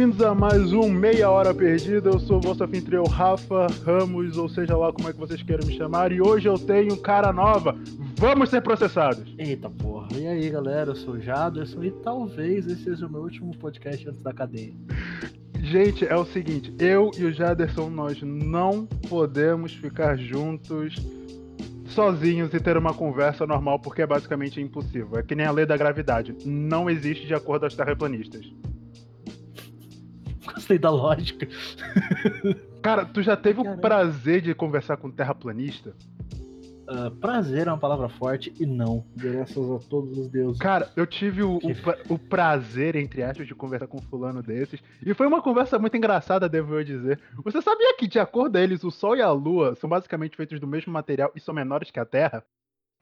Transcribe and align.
Bem-vindos 0.00 0.24
a 0.24 0.34
mais 0.34 0.72
um 0.72 0.88
Meia 0.88 1.28
Hora 1.28 1.52
Perdida. 1.52 2.08
Eu 2.08 2.18
sou 2.18 2.38
o 2.38 2.40
vosso 2.40 2.64
anfitrião 2.64 3.04
Rafa 3.04 3.66
Ramos, 3.84 4.38
ou 4.38 4.48
seja 4.48 4.74
lá 4.74 4.90
como 4.90 5.10
é 5.10 5.12
que 5.12 5.18
vocês 5.18 5.42
queiram 5.42 5.66
me 5.66 5.76
chamar, 5.76 6.10
e 6.10 6.22
hoje 6.22 6.48
eu 6.48 6.58
tenho 6.58 6.96
cara 6.96 7.34
nova. 7.34 7.76
Vamos 8.16 8.48
ser 8.48 8.62
processados! 8.62 9.34
Eita 9.36 9.68
porra. 9.68 10.08
E 10.16 10.26
aí 10.26 10.48
galera, 10.48 10.92
eu 10.92 10.96
sou 10.96 11.16
o 11.16 11.20
Jaderson 11.20 11.84
e 11.84 11.90
talvez 11.90 12.66
esse 12.66 12.84
seja 12.84 13.06
o 13.06 13.10
meu 13.10 13.20
último 13.20 13.54
podcast 13.58 14.08
antes 14.08 14.22
da 14.22 14.32
cadeia. 14.32 14.72
Gente, 15.60 16.06
é 16.06 16.16
o 16.16 16.24
seguinte, 16.24 16.74
eu 16.78 17.10
e 17.18 17.26
o 17.26 17.32
Jaderson, 17.34 17.90
nós 17.90 18.22
não 18.22 18.86
podemos 19.06 19.74
ficar 19.74 20.16
juntos 20.16 20.94
sozinhos 21.88 22.54
e 22.54 22.58
ter 22.58 22.78
uma 22.78 22.94
conversa 22.94 23.46
normal, 23.46 23.78
porque 23.78 24.00
é 24.00 24.06
basicamente 24.06 24.62
impossível. 24.62 25.18
É 25.18 25.22
que 25.22 25.34
nem 25.34 25.44
a 25.44 25.50
lei 25.50 25.66
da 25.66 25.76
gravidade. 25.76 26.34
Não 26.46 26.88
existe 26.88 27.26
de 27.26 27.34
acordo 27.34 27.64
aos 27.64 27.74
terraplanistas. 27.74 28.50
Gostei 30.70 30.78
da 30.78 30.90
lógica. 30.90 31.48
Cara, 32.80 33.04
tu 33.04 33.22
já 33.22 33.36
teve 33.36 33.60
Caramba. 33.62 33.76
o 33.76 33.80
prazer 33.80 34.40
de 34.40 34.54
conversar 34.54 34.96
com 34.96 35.08
um 35.08 35.10
terraplanista? 35.10 35.96
Uh, 36.88 37.10
prazer 37.16 37.66
é 37.66 37.70
uma 37.70 37.78
palavra 37.78 38.08
forte 38.08 38.52
e 38.58 38.66
não, 38.66 39.04
graças 39.16 39.70
a 39.70 39.78
todos 39.88 40.16
os 40.16 40.28
deuses. 40.28 40.58
Cara, 40.58 40.90
eu 40.96 41.06
tive 41.06 41.42
o, 41.42 41.58
que... 41.58 41.72
o, 41.72 42.14
o, 42.14 42.18
prazer, 42.18 42.96
entre 42.96 43.22
aspas, 43.22 43.46
de 43.46 43.54
conversar 43.54 43.88
com 43.88 43.98
um 43.98 44.02
fulano 44.02 44.42
desses. 44.42 44.80
E 45.04 45.12
foi 45.12 45.26
uma 45.26 45.42
conversa 45.42 45.78
muito 45.78 45.96
engraçada, 45.96 46.48
devo 46.48 46.74
eu 46.74 46.84
dizer. 46.84 47.20
Você 47.44 47.60
sabia 47.60 47.96
que, 47.96 48.06
de 48.06 48.20
acordo 48.20 48.56
a 48.56 48.60
eles, 48.60 48.84
o 48.84 48.90
Sol 48.90 49.16
e 49.16 49.22
a 49.22 49.30
Lua 49.30 49.74
são 49.74 49.90
basicamente 49.90 50.36
feitos 50.36 50.60
do 50.60 50.66
mesmo 50.66 50.92
material 50.92 51.32
e 51.34 51.40
são 51.40 51.54
menores 51.54 51.90
que 51.90 51.98
a 51.98 52.04
Terra? 52.04 52.44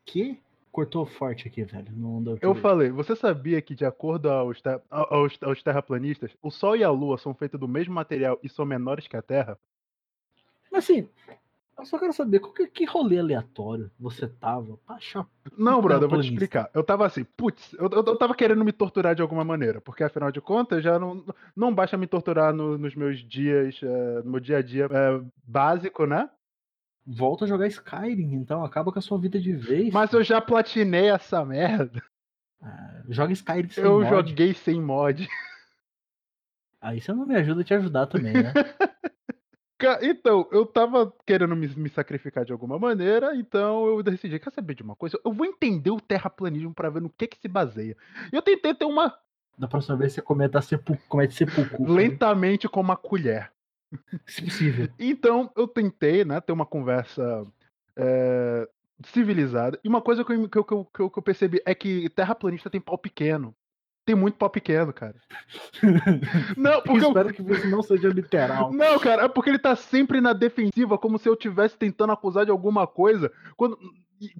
Que? 0.06 0.38
Cortou 0.70 1.06
forte 1.06 1.48
aqui, 1.48 1.64
velho. 1.64 1.92
Não 1.96 2.22
deu 2.22 2.38
eu 2.40 2.54
falei, 2.54 2.90
você 2.90 3.16
sabia 3.16 3.60
que, 3.60 3.74
de 3.74 3.84
acordo 3.84 4.30
aos, 4.30 4.62
aos, 4.90 5.38
aos 5.42 5.62
terraplanistas, 5.62 6.36
o 6.42 6.50
Sol 6.50 6.76
e 6.76 6.84
a 6.84 6.90
Lua 6.90 7.18
são 7.18 7.34
feitos 7.34 7.58
do 7.58 7.66
mesmo 7.66 7.94
material 7.94 8.38
e 8.42 8.48
são 8.48 8.64
menores 8.64 9.08
que 9.08 9.16
a 9.16 9.22
Terra? 9.22 9.58
Mas 10.70 10.84
assim, 10.84 11.08
eu 11.78 11.86
só 11.86 11.96
quero 11.96 12.12
saber 12.12 12.40
que, 12.40 12.66
que 12.66 12.84
rolê 12.84 13.18
aleatório 13.18 13.90
você 13.98 14.26
tava 14.26 14.76
pra 14.84 14.96
achar. 14.96 15.26
Não, 15.56 15.80
brother, 15.80 16.04
eu 16.04 16.08
vou 16.08 16.20
te 16.20 16.28
explicar. 16.28 16.68
Eu 16.74 16.82
tava 16.82 17.06
assim, 17.06 17.24
putz, 17.24 17.72
eu, 17.74 17.88
eu, 17.92 18.04
eu, 18.04 18.16
tava 18.16 18.34
querendo 18.34 18.64
me 18.64 18.72
torturar 18.72 19.14
de 19.14 19.22
alguma 19.22 19.44
maneira, 19.44 19.80
porque 19.80 20.02
afinal 20.02 20.32
de 20.32 20.40
contas 20.40 20.82
já 20.82 20.98
não, 20.98 21.24
não 21.56 21.72
basta 21.72 21.96
me 21.96 22.08
torturar 22.08 22.52
no, 22.52 22.76
nos 22.76 22.96
meus 22.96 23.18
dias, 23.18 23.80
é, 23.80 24.22
no 24.22 24.32
meu 24.32 24.40
dia 24.40 24.58
a 24.58 24.62
dia 24.62 24.88
é, 24.90 25.20
básico, 25.44 26.04
né? 26.04 26.28
Volta 27.10 27.46
a 27.46 27.48
jogar 27.48 27.66
Skyrim, 27.68 28.34
então 28.34 28.62
acaba 28.62 28.92
com 28.92 28.98
a 28.98 29.02
sua 29.02 29.18
vida 29.18 29.40
de 29.40 29.54
vez. 29.54 29.90
Mas 29.94 30.12
eu 30.12 30.22
já 30.22 30.42
platinei 30.42 31.08
essa 31.08 31.42
merda. 31.42 32.02
Ah, 32.60 33.02
joga 33.08 33.32
Skyrim 33.32 33.70
sem 33.70 33.82
eu 33.82 34.00
mod. 34.00 34.04
Eu 34.04 34.10
joguei 34.10 34.52
sem 34.52 34.78
mod. 34.78 35.26
Aí 36.82 37.00
você 37.00 37.10
não 37.14 37.24
me 37.24 37.34
ajuda 37.34 37.62
a 37.62 37.64
te 37.64 37.72
ajudar 37.72 38.06
também, 38.06 38.34
né? 38.34 38.52
Então, 40.02 40.48
eu 40.50 40.66
tava 40.66 41.12
querendo 41.24 41.54
me, 41.54 41.68
me, 41.68 41.88
sacrificar 41.88 42.44
de 42.44 42.52
alguma 42.52 42.80
maneira, 42.80 43.36
então 43.36 43.86
eu 43.86 44.02
decidi, 44.02 44.36
quer 44.40 44.50
saber 44.50 44.74
de 44.74 44.82
uma 44.82 44.96
coisa? 44.96 45.20
Eu 45.24 45.32
vou 45.32 45.46
entender 45.46 45.92
o 45.92 46.00
terraplanismo 46.00 46.74
para 46.74 46.90
ver 46.90 47.00
no 47.00 47.08
que 47.08 47.28
que 47.28 47.38
se 47.38 47.46
baseia. 47.46 47.96
Eu 48.32 48.42
tentei 48.42 48.74
ter 48.74 48.84
uma... 48.84 49.16
Da 49.56 49.68
próxima 49.68 49.96
vez 49.96 50.12
você 50.12 50.20
comenta 50.20 50.60
sepulcro, 50.60 51.04
comete 51.08 51.32
sepulcro. 51.34 51.92
Lentamente 51.92 52.68
com 52.68 52.80
uma 52.80 52.96
colher. 52.96 53.52
Se 54.26 54.42
possível. 54.42 54.88
Então, 54.98 55.50
eu 55.56 55.66
tentei, 55.66 56.24
né, 56.24 56.40
ter 56.40 56.52
uma 56.52 56.66
conversa 56.66 57.46
é, 57.96 58.68
civilizada. 59.04 59.78
E 59.82 59.88
uma 59.88 60.00
coisa 60.00 60.24
que 60.24 60.32
eu, 60.32 60.48
que, 60.48 60.58
eu, 60.58 60.64
que, 60.64 61.00
eu, 61.00 61.10
que 61.10 61.18
eu 61.18 61.22
percebi 61.22 61.62
é 61.64 61.74
que 61.74 62.08
terraplanista 62.10 62.70
tem 62.70 62.80
pau 62.80 62.98
pequeno 62.98 63.54
tem 64.08 64.14
muito 64.14 64.38
pau 64.38 64.48
pequeno, 64.48 64.90
cara. 64.90 65.14
Não, 66.56 66.80
porque 66.80 67.04
eu 67.04 67.08
espero 67.08 67.34
que 67.34 67.42
isso 67.42 67.68
não 67.68 67.82
seja 67.82 68.08
literal. 68.08 68.72
Não, 68.72 68.98
cara, 68.98 69.24
é 69.24 69.28
porque 69.28 69.50
ele 69.50 69.58
tá 69.58 69.76
sempre 69.76 70.18
na 70.18 70.32
defensiva, 70.32 70.96
como 70.96 71.18
se 71.18 71.28
eu 71.28 71.34
estivesse 71.34 71.76
tentando 71.76 72.14
acusar 72.14 72.46
de 72.46 72.50
alguma 72.50 72.86
coisa. 72.86 73.30
Quando, 73.54 73.78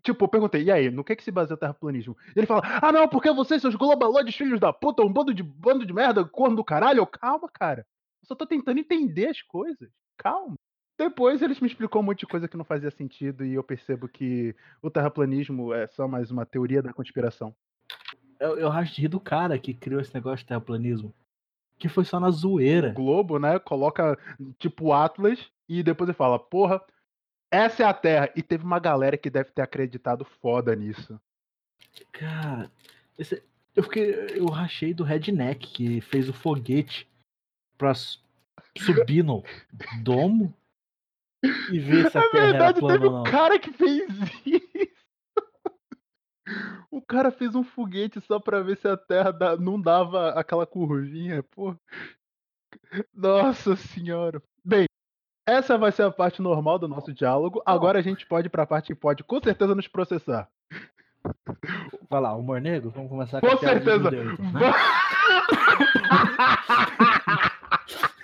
tipo, 0.02 0.24
eu 0.24 0.28
perguntei, 0.28 0.62
e 0.62 0.70
aí, 0.70 0.90
no 0.90 1.04
que 1.04 1.14
que 1.14 1.22
se 1.22 1.30
baseia 1.30 1.54
o 1.54 1.58
terraplanismo? 1.58 2.16
Ele 2.34 2.46
fala, 2.46 2.62
ah 2.80 2.90
não, 2.90 3.06
porque 3.06 3.30
vocês, 3.30 3.60
seus 3.60 3.74
globaloides 3.74 4.34
filhos 4.34 4.58
da 4.58 4.72
puta, 4.72 5.02
um 5.02 5.12
bando 5.12 5.34
de 5.34 5.42
bando 5.42 5.84
de 5.84 5.92
merda, 5.92 6.24
corno 6.24 6.56
do 6.56 6.64
caralho. 6.64 7.00
Eu, 7.00 7.06
calma, 7.06 7.46
cara. 7.52 7.84
Só 8.28 8.34
tô 8.34 8.46
tentando 8.46 8.78
entender 8.78 9.26
as 9.26 9.42
coisas. 9.42 9.90
Calma. 10.16 10.54
Depois 10.96 11.42
eles 11.42 11.60
me 11.60 11.66
explicou 11.66 12.02
um 12.02 12.04
monte 12.04 12.20
de 12.20 12.26
coisa 12.26 12.46
que 12.46 12.56
não 12.56 12.64
fazia 12.64 12.90
sentido 12.90 13.44
e 13.44 13.54
eu 13.54 13.64
percebo 13.64 14.08
que 14.08 14.54
o 14.82 14.90
terraplanismo 14.90 15.72
é 15.72 15.86
só 15.86 16.06
mais 16.06 16.30
uma 16.30 16.44
teoria 16.44 16.82
da 16.82 16.92
conspiração 16.92 17.54
eu, 18.40 18.58
eu 18.58 18.72
acho 18.72 18.94
de 18.94 19.02
rir 19.02 19.08
do 19.08 19.20
cara 19.20 19.58
que 19.58 19.74
criou 19.74 20.00
esse 20.00 20.14
negócio 20.14 20.38
de 20.38 20.46
terraplanismo. 20.46 21.14
Que 21.78 21.88
foi 21.88 22.04
só 22.04 22.18
na 22.18 22.30
zoeira. 22.30 22.90
O 22.90 22.94
Globo, 22.94 23.38
né? 23.38 23.58
Coloca 23.58 24.18
tipo 24.58 24.92
Atlas 24.92 25.38
e 25.68 25.82
depois 25.82 26.08
ele 26.08 26.16
fala, 26.16 26.38
porra, 26.38 26.82
essa 27.50 27.82
é 27.84 27.86
a 27.86 27.94
Terra. 27.94 28.32
E 28.34 28.42
teve 28.42 28.64
uma 28.64 28.78
galera 28.78 29.16
que 29.16 29.30
deve 29.30 29.50
ter 29.50 29.62
acreditado 29.62 30.24
foda 30.24 30.74
nisso. 30.74 31.20
Cara, 32.12 32.70
esse, 33.16 33.42
eu 33.76 33.82
fiquei. 33.84 34.10
Eu 34.36 34.46
rachei 34.46 34.92
do 34.92 35.04
Redneck 35.04 35.68
que 35.68 36.00
fez 36.00 36.28
o 36.28 36.32
foguete 36.32 37.08
pra 37.78 37.92
subir 38.76 39.22
no 39.22 39.42
domo 40.02 40.52
e 41.70 41.78
ver 41.78 42.10
se 42.10 42.18
a 42.18 42.30
Terra 42.30 42.46
verdade, 42.46 42.62
era 42.62 42.74
plana 42.74 43.00
teve. 43.00 43.14
Um 43.14 43.22
cara 43.22 43.58
que 43.58 43.72
fez 43.72 44.10
isso. 44.44 44.88
O 46.90 47.02
cara 47.02 47.30
fez 47.30 47.54
um 47.54 47.62
foguete 47.62 48.20
só 48.22 48.40
pra 48.40 48.60
ver 48.60 48.78
se 48.78 48.88
a 48.88 48.96
Terra 48.96 49.32
não 49.60 49.80
dava 49.80 50.30
aquela 50.30 50.66
curvinha, 50.66 51.42
pô. 51.42 51.76
Nossa 53.14 53.76
senhora. 53.76 54.42
Bem, 54.64 54.86
essa 55.46 55.76
vai 55.76 55.92
ser 55.92 56.04
a 56.04 56.10
parte 56.10 56.40
normal 56.40 56.78
do 56.78 56.88
nosso 56.88 57.12
diálogo. 57.12 57.62
Agora 57.64 57.98
a 57.98 58.02
gente 58.02 58.26
pode 58.26 58.46
ir 58.46 58.50
pra 58.50 58.66
parte 58.66 58.88
que 58.88 58.94
pode 58.94 59.22
com 59.22 59.40
certeza 59.42 59.74
nos 59.74 59.86
processar. 59.86 60.48
Vai 62.08 62.20
lá, 62.20 62.34
humor 62.34 62.60
negro? 62.60 62.90
Vamos 62.90 63.10
começar 63.10 63.40
com, 63.40 63.48
com 63.48 63.58
certeza. 63.58 64.10
Deus, 64.10 64.38
né? 64.38 64.60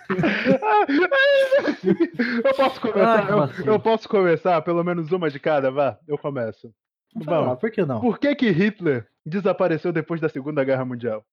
eu 2.44 2.54
posso 2.54 2.80
começar? 2.80 3.26
Ah, 3.26 3.50
eu, 3.58 3.72
eu, 3.72 3.80
posso 3.80 4.08
começar? 4.08 4.62
Pelo 4.62 4.84
menos 4.84 5.10
uma 5.12 5.30
de 5.30 5.38
cada, 5.38 5.70
vá. 5.70 5.98
Eu 6.06 6.18
começo. 6.18 6.72
Bom, 7.14 7.56
por 7.56 7.70
que 7.70 7.84
não? 7.84 8.00
Por 8.00 8.18
que, 8.18 8.34
que 8.34 8.50
Hitler 8.50 9.06
desapareceu 9.24 9.92
depois 9.92 10.20
da 10.20 10.28
Segunda 10.28 10.64
Guerra 10.64 10.84
Mundial? 10.84 11.24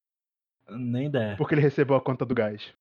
Nem 0.70 1.08
ideia. 1.08 1.36
Porque 1.38 1.56
ele 1.56 1.62
recebeu 1.62 1.96
a 1.96 2.02
conta 2.02 2.26
do 2.26 2.36
gás. 2.36 2.74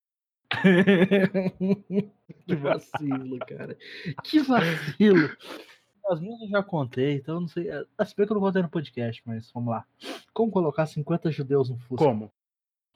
que 2.47 2.57
vacilo, 2.57 3.39
cara. 3.41 3.77
Que 4.23 4.41
vacilo. 4.41 5.31
As 6.09 6.21
minhas 6.21 6.41
eu 6.41 6.49
já 6.49 6.63
contei, 6.63 7.15
então 7.15 7.37
eu 7.37 7.41
não 7.41 7.49
sei. 7.49 7.69
A 7.97 8.05
se 8.05 8.17
bem 8.17 8.27
que 8.27 8.33
eu 8.33 8.35
não 8.35 8.43
contei 8.43 8.63
no 8.63 8.69
podcast, 8.69 9.23
mas 9.25 9.51
vamos 9.53 9.71
lá. 9.71 9.85
Como 10.33 10.51
colocar 10.51 10.87
50 10.87 11.31
judeus 11.31 11.71
no 11.71 11.79
Fusca? 11.79 12.05
Como? 12.05 12.33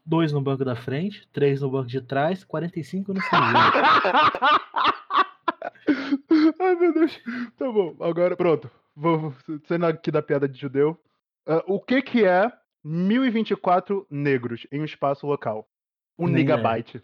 Dois 0.06 0.32
no 0.32 0.40
banco 0.40 0.64
da 0.64 0.76
frente, 0.76 1.26
três 1.32 1.62
no 1.62 1.70
banco 1.70 1.88
de 1.88 2.00
trás, 2.00 2.44
45 2.44 3.14
no 3.14 3.20
cinzeiro. 3.20 3.44
Ai, 6.60 6.74
meu 6.74 6.92
Deus. 6.92 7.20
Tá 7.56 7.70
bom, 7.70 7.94
agora 8.00 8.36
pronto 8.36 8.70
vou, 8.94 9.34
sendo 9.66 9.86
aqui 9.86 10.10
da 10.10 10.22
piada 10.22 10.48
de 10.48 10.58
judeu, 10.58 10.98
uh, 11.46 11.62
o 11.66 11.80
que 11.80 12.00
que 12.02 12.24
é 12.24 12.50
1024 12.82 14.06
negros 14.10 14.66
em 14.70 14.80
um 14.80 14.84
espaço 14.84 15.26
local? 15.26 15.68
Um 16.18 16.26
Nem 16.26 16.38
gigabyte. 16.38 17.02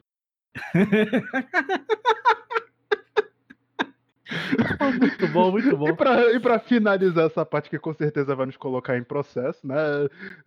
muito 4.98 5.28
bom, 5.28 5.50
muito 5.50 5.76
bom. 5.76 5.88
E 5.88 5.94
pra, 5.94 6.32
e 6.32 6.40
pra 6.40 6.58
finalizar 6.60 7.26
essa 7.26 7.44
parte 7.44 7.68
que 7.68 7.78
com 7.78 7.92
certeza 7.92 8.36
vai 8.36 8.46
nos 8.46 8.56
colocar 8.56 8.96
em 8.96 9.02
processo, 9.02 9.66
né? 9.66 9.76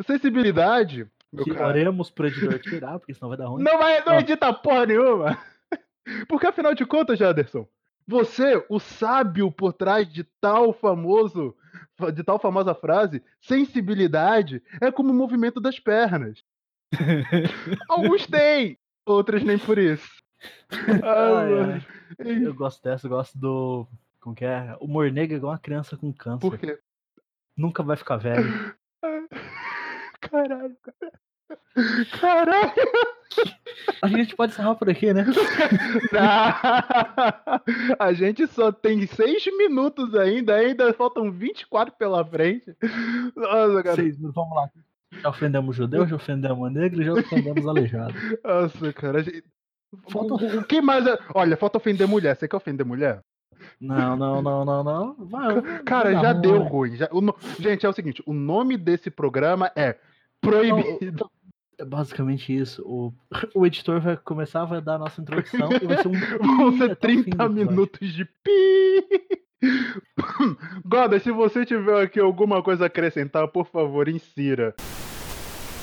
Sensibilidade. 0.06 1.06
Que 1.44 1.54
cara. 1.54 1.68
oremos 1.68 2.10
pro 2.12 2.28
editor 2.28 2.60
tirar, 2.60 3.00
porque 3.00 3.14
senão 3.14 3.30
vai 3.30 3.38
dar 3.38 3.48
ruim. 3.48 3.64
Não 3.64 3.78
vai, 3.80 4.04
não 4.06 4.20
edita 4.20 4.54
porra 4.54 4.86
nenhuma. 4.86 5.38
Porque 6.28 6.46
afinal 6.46 6.76
de 6.76 6.86
contas, 6.86 7.18
Jaderson, 7.18 7.66
você, 8.06 8.64
o 8.70 8.80
sábio 8.80 9.52
por 9.52 9.72
trás 9.72 10.12
de 10.12 10.24
tal 10.42 10.74
famoso, 10.74 11.56
de 12.14 12.24
tal 12.24 12.38
famosa 12.38 12.76
frase, 12.76 13.24
sensibilidade 13.42 14.62
é 14.82 14.92
como 14.92 15.12
o 15.12 15.16
movimento 15.16 15.62
das 15.62 15.80
pernas. 15.80 16.44
Alguns 17.88 18.28
têm, 18.28 18.78
outros 19.06 19.44
nem 19.44 19.58
por 19.58 19.78
isso. 19.78 20.08
Ai, 21.04 21.82
ai. 22.20 22.46
Eu 22.46 22.54
gosto 22.54 22.84
dessa, 22.84 23.08
eu 23.08 23.12
gosto 23.12 23.38
do. 23.38 23.88
Como 24.20 24.36
que 24.36 24.44
é? 24.44 24.76
O 24.82 24.88
mornego 24.88 25.32
é 25.32 25.38
igual 25.38 25.54
uma 25.54 25.58
criança 25.58 25.96
com 25.96 26.12
câncer. 26.12 26.42
Por 26.42 26.58
quê? 26.58 26.78
Nunca 27.56 27.82
vai 27.82 27.96
ficar 27.96 28.18
velho. 28.18 28.76
Caralho, 30.48 30.76
cara. 30.82 31.12
Caralho! 32.20 32.72
A 34.02 34.08
gente 34.08 34.36
pode 34.36 34.52
encerrar 34.54 34.76
por 34.76 34.90
aqui, 34.90 35.14
né? 35.14 35.26
a 38.00 38.14
gente 38.14 38.46
só 38.48 38.72
tem 38.72 39.06
seis 39.08 39.44
minutos 39.58 40.14
ainda, 40.16 40.56
ainda 40.56 40.94
faltam 40.94 41.32
24 41.32 41.96
pela 41.98 42.24
frente. 42.26 42.76
Nossa, 43.36 43.84
cara. 43.84 43.96
Seis, 43.96 44.18
vamos 44.20 44.56
lá. 44.56 44.70
Já 45.22 45.30
ofendemos 45.30 45.76
judeu, 45.76 46.08
já 46.08 46.16
ofendemos 46.16 46.72
negro 46.72 47.02
e 47.02 47.06
já 47.06 47.14
ofendemos 47.14 47.66
aleijado. 47.68 48.14
Nossa, 48.44 48.94
cara. 48.94 49.24
gente- 49.24 49.44
Falta- 50.10 50.34
O, 50.34 50.64
que 50.64 50.82
mais. 50.82 51.06
é- 51.06 51.20
Olha, 51.36 51.56
falta 51.56 51.78
ofender 51.78 52.08
mulher. 52.08 52.36
Você 52.36 52.48
quer 52.48 52.58
ofender 52.58 52.84
mulher? 52.86 53.22
Não, 53.80 54.16
não, 54.18 54.42
não, 54.42 54.66
não, 54.66 54.84
não. 54.84 55.16
Vai, 55.20 55.62
Cara, 55.84 56.12
já 56.14 56.32
ruim. 56.32 56.42
deu 56.42 56.58
ruim. 56.64 56.96
já- 56.96 57.10
no- 57.12 57.36
Gente, 57.60 57.86
é 57.86 57.90
o 57.90 57.94
seguinte: 57.94 58.24
o 58.26 58.34
nome 58.34 58.76
desse 58.76 59.12
programa 59.12 59.72
é 59.76 59.96
Proibido. 60.44 61.30
É 61.80 61.86
basicamente 61.86 62.56
isso. 62.56 62.82
O, 62.86 63.12
o 63.56 63.66
editor 63.66 64.00
vai 64.00 64.16
começar, 64.18 64.64
vai 64.66 64.82
dar 64.82 64.96
a 64.96 65.00
nossa 65.00 65.20
introdução 65.22 65.70
e 65.82 65.86
vai 65.86 65.98
ser 66.02 66.08
um. 66.08 66.14
Vão 66.58 66.78
ser 66.78 66.92
até 66.92 67.08
o 67.08 67.12
fim 67.12 67.18
do 67.22 67.26
30 67.26 67.30
episódio. 67.30 67.56
minutos 67.56 68.14
de 68.14 68.26
pi. 68.26 69.08
Goda, 70.86 71.20
se 71.20 71.32
você 71.32 71.66
tiver 71.66 72.02
aqui 72.04 72.20
alguma 72.20 72.62
coisa 72.62 72.84
a 72.84 72.88
acrescentar, 72.88 73.48
por 73.48 73.66
favor, 73.66 74.08
insira. 74.08 74.76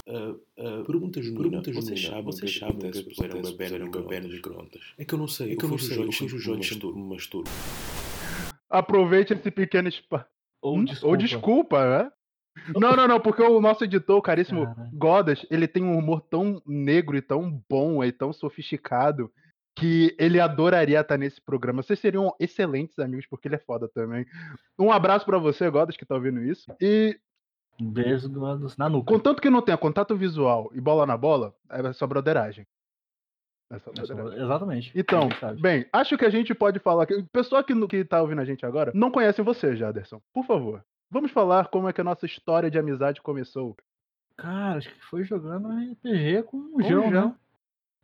Uh, 0.06 0.84
pergunta 0.84 1.22
genuína. 1.22 1.62
Pergunta 1.62 1.72
vocês 1.72 2.00
genuína. 2.00 2.22
sabem 2.22 2.28
o 2.28 2.30
que 2.30 2.40
Vocês 2.40 2.56
é 2.56 2.58
que 2.58 2.64
acontece 2.64 2.98
é 2.98 3.56
bena 3.56 3.90
puser 3.90 4.22
no 4.22 4.28
microondas? 4.28 4.82
É 4.98 5.04
que 5.04 5.14
eu 5.14 5.18
não 5.18 5.28
sei. 5.28 5.52
É 5.52 5.56
que 5.56 5.64
eu 5.64 5.68
não 5.68 5.78
sei, 5.78 5.98
eu 5.98 6.12
fecho 6.12 6.36
os 6.36 6.48
olhos 6.48 6.78
masturo. 6.94 7.48
Aproveite 8.68 9.32
esse 9.32 9.50
pequeno 9.50 9.88
espaço. 9.88 10.26
Ou 10.62 10.76
Hum? 10.78 10.84
desculpa. 10.84 11.06
Ou 11.08 11.16
desculpa, 11.16 12.04
né? 12.04 12.10
Não, 12.80 12.94
não, 12.96 13.06
não, 13.08 13.20
porque 13.20 13.42
o 13.42 13.60
nosso 13.60 13.84
editor, 13.84 14.18
o 14.18 14.22
caríssimo 14.22 14.66
Caralho. 14.66 14.90
Godas, 14.92 15.46
ele 15.50 15.66
tem 15.68 15.82
um 15.84 15.96
humor 15.96 16.20
tão 16.20 16.60
negro 16.66 17.16
e 17.16 17.22
tão 17.22 17.62
bom 17.68 18.02
e 18.04 18.10
tão 18.12 18.32
sofisticado 18.32 19.30
que 19.76 20.14
ele 20.18 20.40
adoraria 20.40 21.00
estar 21.00 21.16
nesse 21.16 21.40
programa. 21.40 21.82
Vocês 21.82 21.98
seriam 21.98 22.34
excelentes 22.40 22.98
amigos, 22.98 23.26
porque 23.26 23.48
ele 23.48 23.54
é 23.54 23.58
foda 23.58 23.88
também. 23.88 24.26
Um 24.78 24.90
abraço 24.92 25.24
pra 25.24 25.38
você, 25.38 25.70
Godas, 25.70 25.96
que 25.96 26.04
tá 26.04 26.16
ouvindo 26.16 26.42
isso. 26.42 26.70
E 26.80 27.18
Um 27.80 27.90
beijo 27.90 28.28
no- 28.28 28.66
na 28.76 28.88
nuca. 28.88 29.10
contanto 29.10 29.40
que 29.40 29.48
não 29.48 29.62
tenha 29.62 29.78
contato 29.78 30.14
visual 30.16 30.70
e 30.74 30.80
bola 30.80 31.06
na 31.06 31.16
bola, 31.16 31.54
é 31.70 31.92
só 31.92 32.06
broderagem. 32.06 32.66
É 33.72 33.78
só 33.78 33.90
É 33.90 33.94
broderagem. 34.14 34.44
Exatamente. 34.44 34.92
Então, 34.94 35.28
bem, 35.60 35.86
acho 35.92 36.18
que 36.18 36.24
a 36.24 36.30
gente 36.30 36.52
pode 36.52 36.78
falar 36.80 37.06
que. 37.06 37.22
Pessoa 37.32 37.62
que, 37.64 37.72
que 37.86 38.04
tá 38.04 38.20
ouvindo 38.20 38.40
a 38.40 38.44
gente 38.44 38.66
agora 38.66 38.90
não 38.94 39.10
conhece 39.10 39.40
você, 39.40 39.76
Jaderson. 39.76 40.20
Por 40.34 40.44
favor, 40.44 40.84
vamos 41.10 41.30
falar 41.30 41.68
como 41.68 41.88
é 41.88 41.92
que 41.92 42.00
a 42.00 42.04
nossa 42.04 42.26
história 42.26 42.70
de 42.70 42.78
amizade 42.78 43.20
começou. 43.20 43.76
Cara, 44.36 44.78
acho 44.78 44.88
que 44.92 45.04
foi 45.04 45.24
jogando 45.24 45.68
RPG 45.68 46.44
com 46.44 46.56
o 46.74 46.82
João, 46.82 47.10
né? 47.10 47.34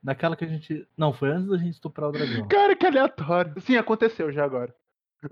Daquela 0.03 0.37
que 0.37 0.45
a 0.45 0.49
gente. 0.49 0.87
Não, 0.97 1.13
foi 1.13 1.31
antes 1.31 1.49
da 1.49 1.57
gente 1.57 1.75
estuprar 1.75 2.11
o 2.11 2.13
dragão. 2.13 2.47
Cara, 2.49 2.77
que 2.77 2.87
aleatório. 2.87 3.61
Sim, 3.61 3.77
aconteceu 3.77 4.31
já 4.31 4.45
agora. 4.45 4.75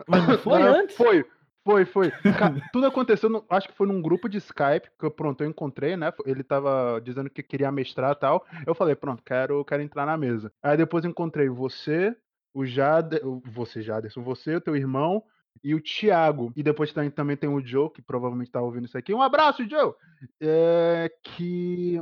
Mas 0.06 0.26
não 0.26 0.38
foi 0.38 0.58
Não, 0.60 0.74
antes? 0.74 0.96
Foi, 0.96 1.24
foi, 1.64 1.84
foi. 1.84 2.10
Ca- 2.10 2.54
Tudo 2.72 2.86
aconteceu, 2.86 3.28
no- 3.28 3.44
acho 3.50 3.68
que 3.68 3.74
foi 3.76 3.86
num 3.86 4.00
grupo 4.02 4.28
de 4.28 4.38
Skype, 4.38 4.90
que 4.98 5.04
eu, 5.04 5.10
pronto, 5.10 5.44
eu 5.44 5.48
encontrei, 5.50 5.96
né? 5.96 6.12
Ele 6.24 6.42
tava 6.42 7.00
dizendo 7.04 7.28
que 7.30 7.42
queria 7.42 7.70
mestrar 7.70 8.12
e 8.12 8.18
tal. 8.18 8.44
Eu 8.66 8.74
falei, 8.74 8.94
pronto, 8.94 9.22
quero, 9.22 9.64
quero 9.64 9.82
entrar 9.82 10.06
na 10.06 10.16
mesa. 10.16 10.50
Aí 10.62 10.76
depois 10.76 11.04
encontrei 11.04 11.48
você, 11.48 12.16
o 12.54 12.64
Jade, 12.64 13.20
você, 13.44 13.82
Jaderson, 13.82 14.22
você, 14.22 14.56
o 14.56 14.60
teu 14.60 14.74
irmão 14.74 15.22
e 15.62 15.74
o 15.74 15.80
Thiago. 15.80 16.52
E 16.56 16.62
depois 16.62 16.92
também, 16.92 17.36
tem 17.36 17.48
o 17.48 17.64
Joe, 17.64 17.90
que 17.90 18.02
provavelmente 18.02 18.50
tá 18.50 18.60
ouvindo 18.60 18.86
isso 18.86 18.98
aqui. 18.98 19.14
Um 19.14 19.22
abraço, 19.22 19.68
Joe! 19.68 19.94
É, 20.40 21.10
que. 21.22 22.00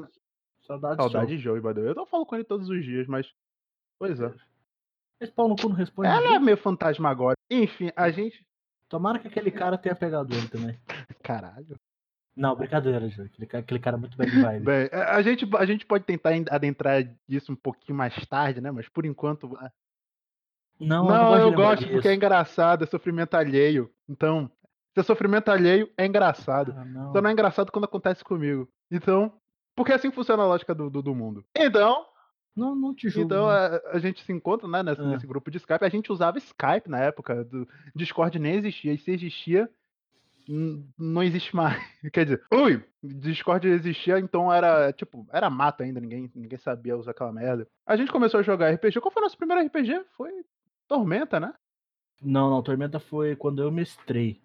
Saudade 0.67 1.13
João. 1.13 1.27
de 1.27 1.39
Joe, 1.39 1.61
way. 1.61 1.75
Eu 1.79 1.95
não 1.95 2.07
falo 2.07 2.25
com 2.25 2.35
ele 2.35 2.45
todos 2.45 2.69
os 2.69 2.85
dias, 2.85 3.07
mas. 3.07 3.27
Pois 3.99 4.21
é. 4.21 4.33
Esse 5.21 5.33
pau 5.33 5.49
no 5.49 5.57
cu 5.57 5.69
não 5.69 5.77
responde. 5.77 6.09
Ela 6.09 6.19
é 6.21 6.25
ninguém. 6.25 6.41
meio 6.41 6.57
fantasmagórica. 6.57 7.41
Enfim, 7.51 7.91
a 7.95 8.11
gente. 8.11 8.45
Tomara 8.89 9.19
que 9.19 9.29
aquele 9.29 9.51
cara 9.51 9.79
tenha 9.79 9.95
pegado 9.95 10.35
ele 10.35 10.49
também. 10.49 10.79
Caralho. 11.23 11.79
Não, 12.35 12.57
brincadeira, 12.57 13.09
Ju. 13.09 13.23
Aquele 13.25 13.47
cara, 13.47 13.63
aquele 13.63 13.81
cara 13.81 13.97
é 13.97 14.01
muito 14.01 14.17
bad 14.17 14.31
vibe. 14.31 14.65
Bem, 14.65 14.89
a 14.93 15.17
a 15.17 15.23
gente, 15.23 15.47
a 15.57 15.67
gente 15.67 15.85
pode 15.85 16.05
tentar 16.05 16.35
en- 16.37 16.45
adentrar 16.51 17.05
disso 17.29 17.53
um 17.53 17.57
pouquinho 17.57 17.97
mais 17.97 18.15
tarde, 18.27 18.61
né? 18.61 18.71
Mas 18.71 18.89
por 18.89 19.05
enquanto. 19.05 19.57
Não, 20.83 21.07
Não, 21.07 21.35
eu 21.35 21.39
de 21.39 21.51
lembrar 21.51 21.77
gosto 21.77 21.89
porque 21.89 22.09
é 22.09 22.15
engraçado, 22.15 22.85
é 22.85 22.87
sofrimento 22.87 23.35
alheio. 23.35 23.91
Então, 24.09 24.51
se 24.95 25.01
é 25.01 25.03
sofrimento 25.03 25.49
alheio, 25.51 25.89
é 25.97 26.07
engraçado. 26.07 26.75
Ah, 26.77 26.85
não. 26.85 27.13
Só 27.13 27.23
não 27.23 27.31
é 27.31 27.33
engraçado 27.33 27.71
quando 27.73 27.85
acontece 27.85 28.23
comigo. 28.25 28.69
Então, 28.91 29.33
porque 29.77 29.93
é 29.93 29.95
assim 29.95 30.11
funciona 30.11 30.43
a 30.43 30.47
lógica 30.47 30.75
do, 30.75 30.91
do, 30.91 31.03
do 31.03 31.15
mundo. 31.15 31.45
Então, 31.57 32.05
não, 32.55 32.75
não 32.75 32.95
te 32.95 33.09
julgo. 33.09 33.27
então 33.27 33.45
não. 33.45 33.51
a, 33.51 33.81
a 33.93 33.99
gente 33.99 34.23
se 34.23 34.33
encontra 34.33 34.69
né, 34.69 34.83
nesse, 34.83 35.01
É. 35.01 35.05
nesse 35.05 35.27
grupo 35.27 35.51
de 35.51 35.57
Skype. 35.57 35.85
A 35.85 35.89
gente 35.89 36.13
usava 36.13 36.39
Skype 36.39 36.89
na 36.89 36.99
época. 36.99 37.45
Do 37.45 37.67
Discord 37.95 38.39
nem 38.39 38.57
existia. 38.57 38.93
E 38.93 38.99
se 38.99 39.11
existia, 39.11 39.71
não 40.99 41.23
existe 41.23 41.55
mais. 41.55 41.83
Quer 42.13 42.25
dizer, 42.25 42.43
ui, 42.53 42.83
Discord 43.03 43.67
existia, 43.69 44.19
então 44.19 44.53
era 44.53 44.93
tipo, 44.93 45.27
era 45.33 45.49
mato 45.49 45.83
ainda, 45.83 46.01
ninguém, 46.01 46.31
ninguém 46.35 46.59
sabia 46.59 46.97
usar 46.97 47.13
aquela 47.13 47.33
merda. 47.33 47.67
A 47.87 47.97
gente 47.97 48.13
começou 48.13 48.41
a 48.41 48.43
jogar 48.43 48.71
RPG. 48.73 49.01
Qual 49.01 49.13
foi 49.13 49.23
o 49.23 49.25
nosso 49.25 49.39
primeiro 49.39 49.65
RPG? 49.67 50.05
Foi 50.17 50.31
Tormenta, 50.97 51.41
né? 51.41 51.53
Não, 52.21 52.51
não, 52.51 52.63
Tormenta 52.63 53.01
foi 53.01 53.35
quando 53.37 53.63
eu 53.63 53.71
mestrei. 53.71 54.41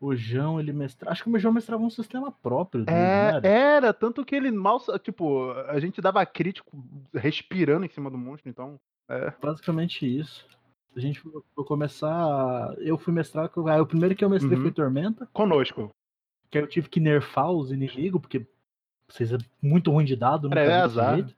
O 0.00 0.14
João, 0.14 0.58
ele 0.58 0.72
mestrava. 0.72 1.12
Acho 1.12 1.24
que 1.24 1.30
o 1.30 1.38
João 1.38 1.52
mestrava 1.52 1.82
um 1.82 1.90
sistema 1.90 2.30
próprio 2.32 2.84
dele, 2.84 2.96
É, 2.96 3.28
era? 3.34 3.48
era, 3.48 3.92
tanto 3.94 4.24
que 4.24 4.34
ele 4.34 4.50
mal. 4.50 4.80
Tipo, 5.02 5.50
a 5.68 5.78
gente 5.78 6.00
dava 6.00 6.24
crítico 6.24 6.70
respirando 7.14 7.84
em 7.84 7.88
cima 7.90 8.10
do 8.10 8.16
monstro, 8.16 8.48
então. 8.48 8.80
É. 9.08 9.32
Basicamente 9.42 10.06
isso. 10.06 10.46
A 10.96 11.00
gente 11.00 11.20
foi 11.20 11.64
começar. 11.66 12.74
Eu 12.78 12.96
fui 12.96 13.12
mestrar. 13.12 13.50
Ah, 13.68 13.82
o 13.82 13.86
primeiro 13.86 14.14
que 14.16 14.24
eu 14.24 14.30
mestrei 14.30 14.56
Uhum. 14.56 14.62
foi 14.62 14.72
Tormenta. 14.72 15.28
Conosco. 15.32 15.90
Que 16.50 16.58
aí 16.58 16.64
eu 16.64 16.68
tive 16.68 16.88
que 16.88 16.98
nerfar 17.00 17.50
os 17.50 17.70
inimigos, 17.70 18.20
porque 18.20 18.46
vocês 19.08 19.32
é 19.32 19.38
muito 19.62 19.90
ruim 19.90 20.04
de 20.04 20.16
dado, 20.16 20.48
nunca 20.48 20.60
É, 20.60 20.66
é 20.66 20.74
azar. 20.80 21.16
jeito. 21.16 21.36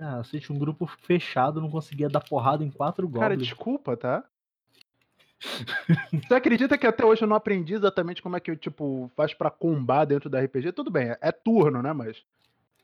Ah, 0.00 0.16
você 0.24 0.40
tinha 0.40 0.56
um 0.56 0.58
grupo 0.58 0.86
fechado, 0.86 1.60
não 1.60 1.70
conseguia 1.70 2.08
dar 2.08 2.20
porrada 2.26 2.64
em 2.64 2.70
quatro 2.70 3.06
Cara, 3.10 3.34
goblins. 3.34 3.46
desculpa, 3.48 3.96
tá? 3.98 4.24
Você 6.26 6.34
acredita 6.34 6.76
que 6.78 6.86
até 6.86 7.04
hoje 7.04 7.22
eu 7.22 7.28
não 7.28 7.36
aprendi 7.36 7.74
exatamente 7.74 8.22
como 8.22 8.36
é 8.36 8.40
que 8.40 8.56
tipo, 8.56 9.10
faz 9.14 9.34
pra 9.34 9.50
combar 9.50 10.04
dentro 10.06 10.28
da 10.30 10.40
RPG? 10.40 10.72
Tudo 10.72 10.90
bem, 10.90 11.14
é 11.20 11.30
turno, 11.32 11.82
né? 11.82 11.92
Mas 11.92 12.22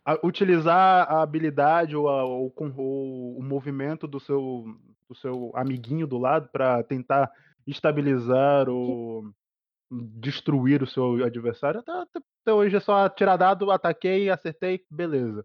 a- 0.05 0.19
utilizar 0.23 1.11
a 1.11 1.23
habilidade 1.23 1.97
ou, 1.97 2.09
a- 2.09 2.25
ou 2.25 2.53
ou 2.77 3.39
o 3.39 3.43
movimento 3.43 4.07
do 4.07 4.21
seu, 4.21 4.77
do 5.09 5.15
seu 5.15 5.53
amiguinho 5.55 6.07
do 6.07 6.19
lado 6.19 6.49
pra 6.51 6.83
tentar 6.83 7.31
estabilizar 7.67 8.69
ou 8.69 9.31
destruir 9.91 10.83
o 10.83 10.87
seu 10.87 11.25
adversário, 11.25 11.81
até, 11.81 11.93
até- 11.93 12.21
até 12.43 12.53
hoje 12.53 12.77
é 12.77 12.81
só 12.81 13.09
tirar 13.09 13.37
dado, 13.37 13.71
ataquei, 13.71 14.29
acertei, 14.31 14.85
beleza. 14.91 15.45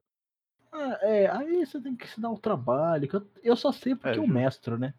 Ah, 0.71 0.97
é, 1.01 1.29
aí 1.29 1.65
você 1.65 1.79
tem 1.81 1.95
que 1.95 2.07
se 2.07 2.19
dar 2.21 2.29
o 2.29 2.37
trabalho. 2.39 3.09
eu, 3.11 3.27
eu 3.43 3.55
só 3.55 3.71
sei 3.71 3.95
porque 3.95 4.09
É, 4.09 4.11
eu 4.17 4.23
justo. 4.23 4.33
mestro, 4.33 4.77
né? 4.77 4.93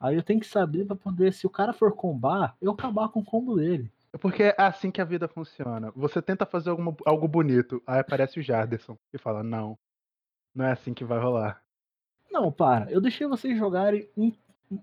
Aí 0.00 0.16
eu 0.16 0.22
tenho 0.22 0.40
que 0.40 0.46
saber 0.46 0.84
pra 0.84 0.96
poder, 0.96 1.32
se 1.32 1.46
o 1.46 1.50
cara 1.50 1.72
for 1.72 1.92
combar, 1.94 2.56
eu 2.60 2.72
acabar 2.72 3.08
com 3.08 3.20
o 3.20 3.24
combo 3.24 3.54
dele. 3.56 3.90
Porque 4.20 4.42
é 4.42 4.54
assim 4.58 4.90
que 4.90 5.00
a 5.00 5.04
vida 5.04 5.28
funciona. 5.28 5.92
Você 5.94 6.20
tenta 6.20 6.44
fazer 6.44 6.70
alguma- 6.70 6.94
algo 7.06 7.26
bonito, 7.28 7.80
aí 7.86 8.00
aparece 8.00 8.38
o 8.38 8.42
Jarderson 8.42 8.98
e 9.12 9.16
fala: 9.18 9.42
Não, 9.42 9.78
não 10.54 10.64
é 10.66 10.72
assim 10.72 10.92
que 10.92 11.04
vai 11.04 11.18
rolar. 11.20 11.62
Não, 12.30 12.50
para. 12.50 12.90
Eu 12.90 13.00
deixei 13.00 13.26
vocês 13.26 13.56
jogarem 13.56 14.08
um, 14.16 14.32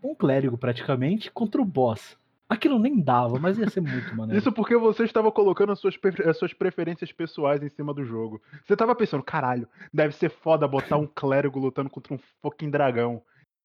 um 0.03 0.15
clérigo 0.15 0.57
praticamente 0.57 1.29
contra 1.31 1.61
o 1.61 1.65
boss. 1.65 2.17
Aquilo 2.49 2.79
nem 2.79 2.99
dava, 2.99 3.37
mas 3.39 3.59
ia 3.59 3.69
ser 3.69 3.81
muito 3.81 4.15
maneiro. 4.15 4.39
Isso 4.39 4.51
porque 4.51 4.75
você 4.75 5.03
estava 5.03 5.31
colocando 5.31 5.71
as 5.71 5.79
suas, 5.79 5.95
as 6.27 6.37
suas 6.37 6.51
preferências 6.51 7.11
pessoais 7.11 7.61
em 7.61 7.69
cima 7.69 7.93
do 7.93 8.03
jogo. 8.03 8.41
Você 8.65 8.75
tava 8.75 8.95
pensando: 8.95 9.23
Caralho, 9.23 9.67
deve 9.93 10.15
ser 10.15 10.29
foda 10.29 10.67
botar 10.67 10.97
um 10.97 11.05
clérigo 11.05 11.59
lutando 11.59 11.89
contra 11.89 12.13
um 12.13 12.19
fucking 12.41 12.71
dragão. 12.71 13.21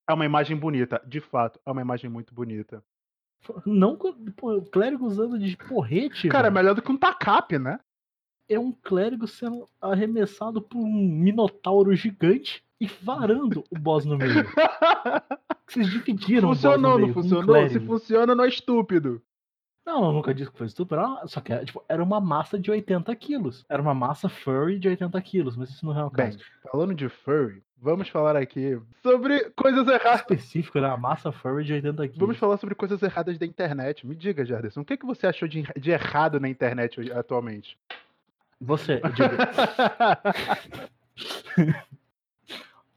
É 0.06 0.12
uma 0.12 0.26
imagem 0.26 0.54
bonita. 0.54 1.00
De 1.06 1.18
fato, 1.18 1.58
é 1.64 1.70
uma 1.70 1.80
imagem 1.80 2.10
muito 2.10 2.34
bonita. 2.34 2.84
Não, 3.64 3.96
pô, 4.36 4.60
clérigo 4.62 5.06
usando 5.06 5.38
de 5.38 5.56
porrete. 5.56 6.28
Cara, 6.28 6.48
é 6.48 6.50
melhor 6.50 6.74
do 6.74 6.82
que 6.82 6.92
um 6.92 6.96
tacape, 6.96 7.58
né? 7.58 7.78
é 8.48 8.58
um 8.58 8.72
clérigo 8.72 9.26
sendo 9.26 9.68
arremessado 9.80 10.60
por 10.60 10.78
um 10.78 10.92
minotauro 10.92 11.94
gigante 11.94 12.62
e 12.80 12.86
varando 12.86 13.64
o 13.70 13.78
boss 13.78 14.04
no 14.04 14.18
meio. 14.18 14.44
Vocês 15.66 15.88
dividiram 15.90 16.48
funcionou, 16.48 16.96
o 16.96 16.98
não 17.00 17.08
um 17.08 17.12
funcionou? 17.14 17.68
Se 17.68 17.80
funciona, 17.80 18.34
não 18.34 18.44
é 18.44 18.48
estúpido. 18.48 19.20
Não, 19.86 20.06
eu 20.06 20.12
nunca 20.12 20.32
disse 20.32 20.50
que 20.50 20.56
foi 20.58 20.66
estúpido. 20.66 20.96
era 21.00 21.08
uma- 21.08 21.26
Só 21.26 21.40
que 21.40 21.52
era, 21.52 21.64
tipo, 21.64 21.82
era 21.88 22.02
uma 22.02 22.20
massa 22.20 22.58
de 22.58 22.70
80 22.70 23.14
quilos. 23.16 23.64
Era 23.68 23.82
uma 23.82 23.94
massa 23.94 24.28
furry 24.28 24.78
de 24.78 24.88
80 24.88 25.20
quilos, 25.20 25.56
mas 25.56 25.70
isso 25.70 25.84
não 25.84 25.98
é 25.98 26.04
o 26.04 26.10
Bem, 26.10 26.26
caso. 26.32 26.38
falando 26.70 26.94
de 26.94 27.08
furry, 27.08 27.62
vamos 27.76 28.08
falar 28.08 28.34
aqui 28.36 28.80
sobre 29.02 29.50
coisas 29.50 29.86
erradas. 29.86 30.20
específico, 30.20 30.78
era 30.78 30.88
uma 30.88 30.96
massa 30.96 31.30
furry 31.32 31.64
de 31.64 31.74
80 31.74 32.02
quilos. 32.08 32.18
Vamos 32.18 32.38
falar 32.38 32.56
sobre 32.56 32.74
coisas 32.74 33.02
erradas 33.02 33.36
da 33.38 33.44
internet. 33.44 34.06
Me 34.06 34.14
diga, 34.14 34.42
Jarderson, 34.44 34.80
o 34.80 34.84
que, 34.86 34.96
que 34.96 35.04
você 35.04 35.26
achou 35.26 35.46
de, 35.46 35.64
de 35.78 35.90
errado 35.90 36.40
na 36.40 36.48
internet 36.48 37.12
atualmente? 37.12 37.76
Você, 38.60 39.00
eu 39.04 39.10
digo, 39.10 39.34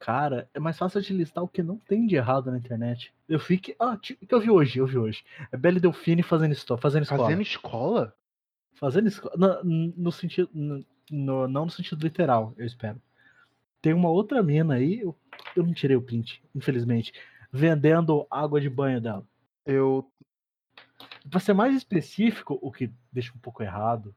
cara, 0.08 0.50
é 0.54 0.60
mais 0.60 0.78
fácil 0.78 1.02
de 1.02 1.12
listar 1.12 1.44
o 1.44 1.50
que 1.50 1.62
não 1.62 1.78
tem 1.78 2.08
de 2.08 2.16
errado 2.16 2.50
na 2.50 2.58
internet. 2.58 3.14
Eu 3.28 3.38
fiquei. 3.42 3.76
Ah, 3.78 3.98
ti- 3.98 4.18
o 4.22 4.26
que 4.26 4.34
eu 4.34 4.40
vi 4.40 4.50
hoje? 4.50 4.80
Eu 4.80 4.88
vi 4.88 4.98
hoje. 4.98 5.22
É 5.52 5.58
Belle 5.58 5.82
Delfine 5.82 6.24
fazendo, 6.24 6.54
esto- 6.54 6.78
fazendo 6.78 7.04
escola. 7.04 7.24
Fazendo 7.26 7.42
escola? 7.42 8.16
Fazendo 8.76 9.08
escola. 9.10 9.36
No, 9.66 9.94
no 9.98 10.12
sentido. 10.14 10.50
no- 10.54 10.86
no- 11.12 11.48
não 11.50 11.66
no 11.66 11.72
sentido 11.72 12.02
literal, 12.02 12.54
eu 12.58 12.66
espero. 12.66 13.02
Tem 13.82 13.92
uma 13.94 14.10
outra 14.10 14.42
mina 14.42 14.76
aí, 14.76 15.02
eu, 15.02 15.14
eu 15.58 15.64
não 15.64 15.74
tirei 15.74 15.98
o 15.98 16.02
print, 16.02 16.42
infelizmente, 16.56 17.12
vendendo 17.52 18.26
água 18.32 18.62
de 18.62 18.70
banho 18.70 19.02
dela. 19.02 19.26
Eu. 19.66 20.10
Pra 21.30 21.42
ser 21.42 21.52
mais 21.54 21.76
específico, 21.76 22.58
o 22.62 22.72
que 22.72 22.90
deixa 23.12 23.34
um 23.36 23.40
pouco 23.40 23.62
errado, 23.62 24.16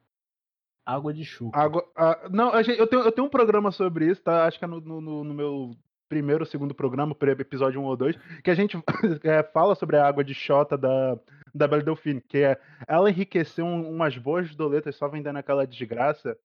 água 0.90 1.12
de 1.12 1.25
chuca. 1.25 1.59
Água, 1.59 1.85
ah, 1.97 2.28
não, 2.30 2.52
a 2.52 2.62
gente- 2.62 2.78
eu 2.78 2.87
tenho, 2.87 3.02
eu 3.02 3.12
tenho 3.12 3.26
um 3.26 3.30
programa 3.30 3.70
sobre 3.70 4.06
isso, 4.06 4.23
tá? 4.23 4.44
Acho 4.47 4.59
que 4.59 4.64
é 4.64 4.68
no, 4.68 4.80
no- 4.80 5.00
no- 5.25 5.35
meu 5.35 5.70
primeiro 6.09 6.42
ou 6.42 6.47
segundo 6.47 6.75
programa, 6.75 7.16
episódio 7.38 7.80
1 7.80 7.85
ou 7.85 7.97
2, 7.97 8.16
que 8.42 8.50
a 8.50 8.54
gente 8.54 8.76
é, 9.25 9.42
fala 9.44 9.75
sobre 9.76 9.97
a 9.97 10.06
água 10.06 10.25
de 10.25 10.35
Xota 10.35 10.76
da, 10.76 11.16
da 11.54 11.68
Belle 11.68 11.85
Delphine, 11.85 12.20
que 12.20 12.38
é 12.38 12.61
ela 12.88 13.09
enriqueceu 13.11 13.64
um- 13.64 13.88
umas 13.88 14.16
boas 14.18 14.54
doletas 14.56 14.97
só 14.97 15.06
vendendo 15.09 15.37
aquela 15.38 15.66
desgraça. 15.66 16.37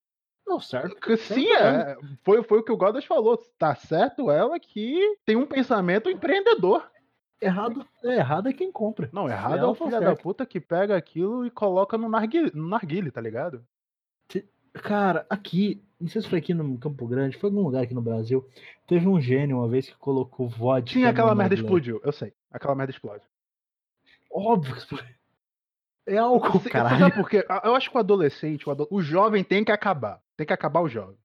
Não, 0.46 0.60
certo. 0.60 0.96
Que, 0.98 1.18
sim, 1.18 1.52
é, 1.52 1.98
foi, 2.24 2.44
foi 2.44 2.60
o 2.60 2.64
que 2.64 2.72
o 2.72 2.78
Godas 2.78 3.04
falou. 3.06 3.38
Tá 3.58 3.74
certo 3.74 4.30
ela 4.30 4.60
que 4.60 5.00
tem 5.26 5.36
um 5.36 5.48
pensamento 5.48 6.10
empreendedor. 6.12 6.88
Errado, 7.42 7.86
é, 8.04 8.16
errado 8.18 8.48
é 8.48 8.54
quem 8.54 8.72
compra. 8.72 9.10
Não, 9.12 9.28
errado 9.28 9.56
é 9.56 9.58
Ela 9.60 9.70
o 9.72 9.76
filho 9.76 10.00
da 10.00 10.16
puta 10.16 10.46
que 10.46 10.60
pega 10.62 10.96
aquilo 10.96 11.46
e 11.46 11.50
coloca 11.50 11.98
no 11.98 12.08
narguile, 12.08 12.52
no 12.54 12.70
narguile, 12.70 13.10
tá 13.12 13.20
ligado? 13.20 13.66
Cara, 14.84 15.26
aqui, 15.30 15.82
não 16.00 16.08
sei 16.08 16.22
se 16.22 16.30
foi 16.30 16.40
aqui 16.40 16.54
no 16.54 16.78
Campo 16.78 17.08
Grande, 17.08 17.38
foi 17.38 17.50
em 17.50 17.54
algum 17.54 17.66
lugar 17.66 17.84
aqui 17.84 17.94
no 17.94 18.02
Brasil, 18.02 18.48
teve 18.88 19.08
um 19.08 19.20
gênio 19.20 19.58
uma 19.58 19.68
vez 19.68 19.88
que 19.90 19.96
colocou 19.98 20.48
vodka. 20.48 20.94
Sim, 20.94 21.06
aquela 21.06 21.34
merda 21.34 21.56
explodiu, 21.56 22.02
eu 22.04 22.12
sei. 22.12 22.34
Aquela 22.52 22.76
merda 22.76 22.92
explode. 22.92 23.24
Óbvio 24.32 24.74
que 24.74 24.80
explodiu. 24.80 25.16
É 26.08 26.18
álcool, 26.18 26.60
você 26.60 26.70
caralho. 26.70 27.00
Sabe 27.00 27.16
por 27.16 27.30
quê? 27.30 27.44
Eu 27.64 27.76
acho 27.76 27.90
que 27.90 27.98
o 27.98 28.00
adolescente, 28.00 28.68
o, 28.68 28.72
ado- 28.72 28.88
o 28.92 29.02
jovem 29.02 29.44
tem 29.44 29.64
que 29.64 29.72
acabar. 29.72 30.22
Tem 30.38 30.46
que 30.46 30.54
acabar 30.54 30.82
o 30.82 30.90
jovem. 30.90 31.18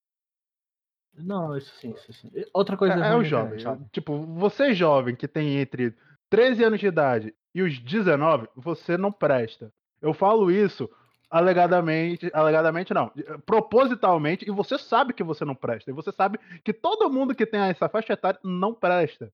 Não, 1.18 1.56
isso 1.56 1.74
sim, 1.76 1.90
isso 1.92 2.12
sim. 2.14 2.30
Outra 2.54 2.76
coisa 2.76 2.94
É, 3.04 3.12
é 3.12 3.16
o 3.16 3.24
jovem. 3.24 3.58
Tipo, 3.92 4.16
você 4.22 4.72
jovem 4.72 5.14
que 5.14 5.28
tem 5.28 5.58
entre 5.58 5.94
13 6.30 6.64
anos 6.64 6.80
de 6.80 6.86
idade 6.86 7.34
e 7.54 7.62
os 7.62 7.78
19, 7.80 8.48
você 8.56 8.96
não 8.96 9.12
presta. 9.12 9.70
Eu 10.00 10.14
falo 10.14 10.50
isso 10.50 10.88
alegadamente, 11.30 12.30
alegadamente 12.34 12.92
não, 12.92 13.12
propositalmente, 13.46 14.46
e 14.46 14.50
você 14.50 14.76
sabe 14.76 15.12
que 15.12 15.22
você 15.22 15.44
não 15.44 15.54
presta. 15.54 15.90
E 15.90 15.94
você 15.94 16.10
sabe 16.10 16.38
que 16.64 16.72
todo 16.72 17.10
mundo 17.10 17.34
que 17.34 17.46
tem 17.46 17.60
essa 17.60 17.88
faixa 17.88 18.14
etária 18.14 18.40
não 18.42 18.74
presta. 18.74 19.32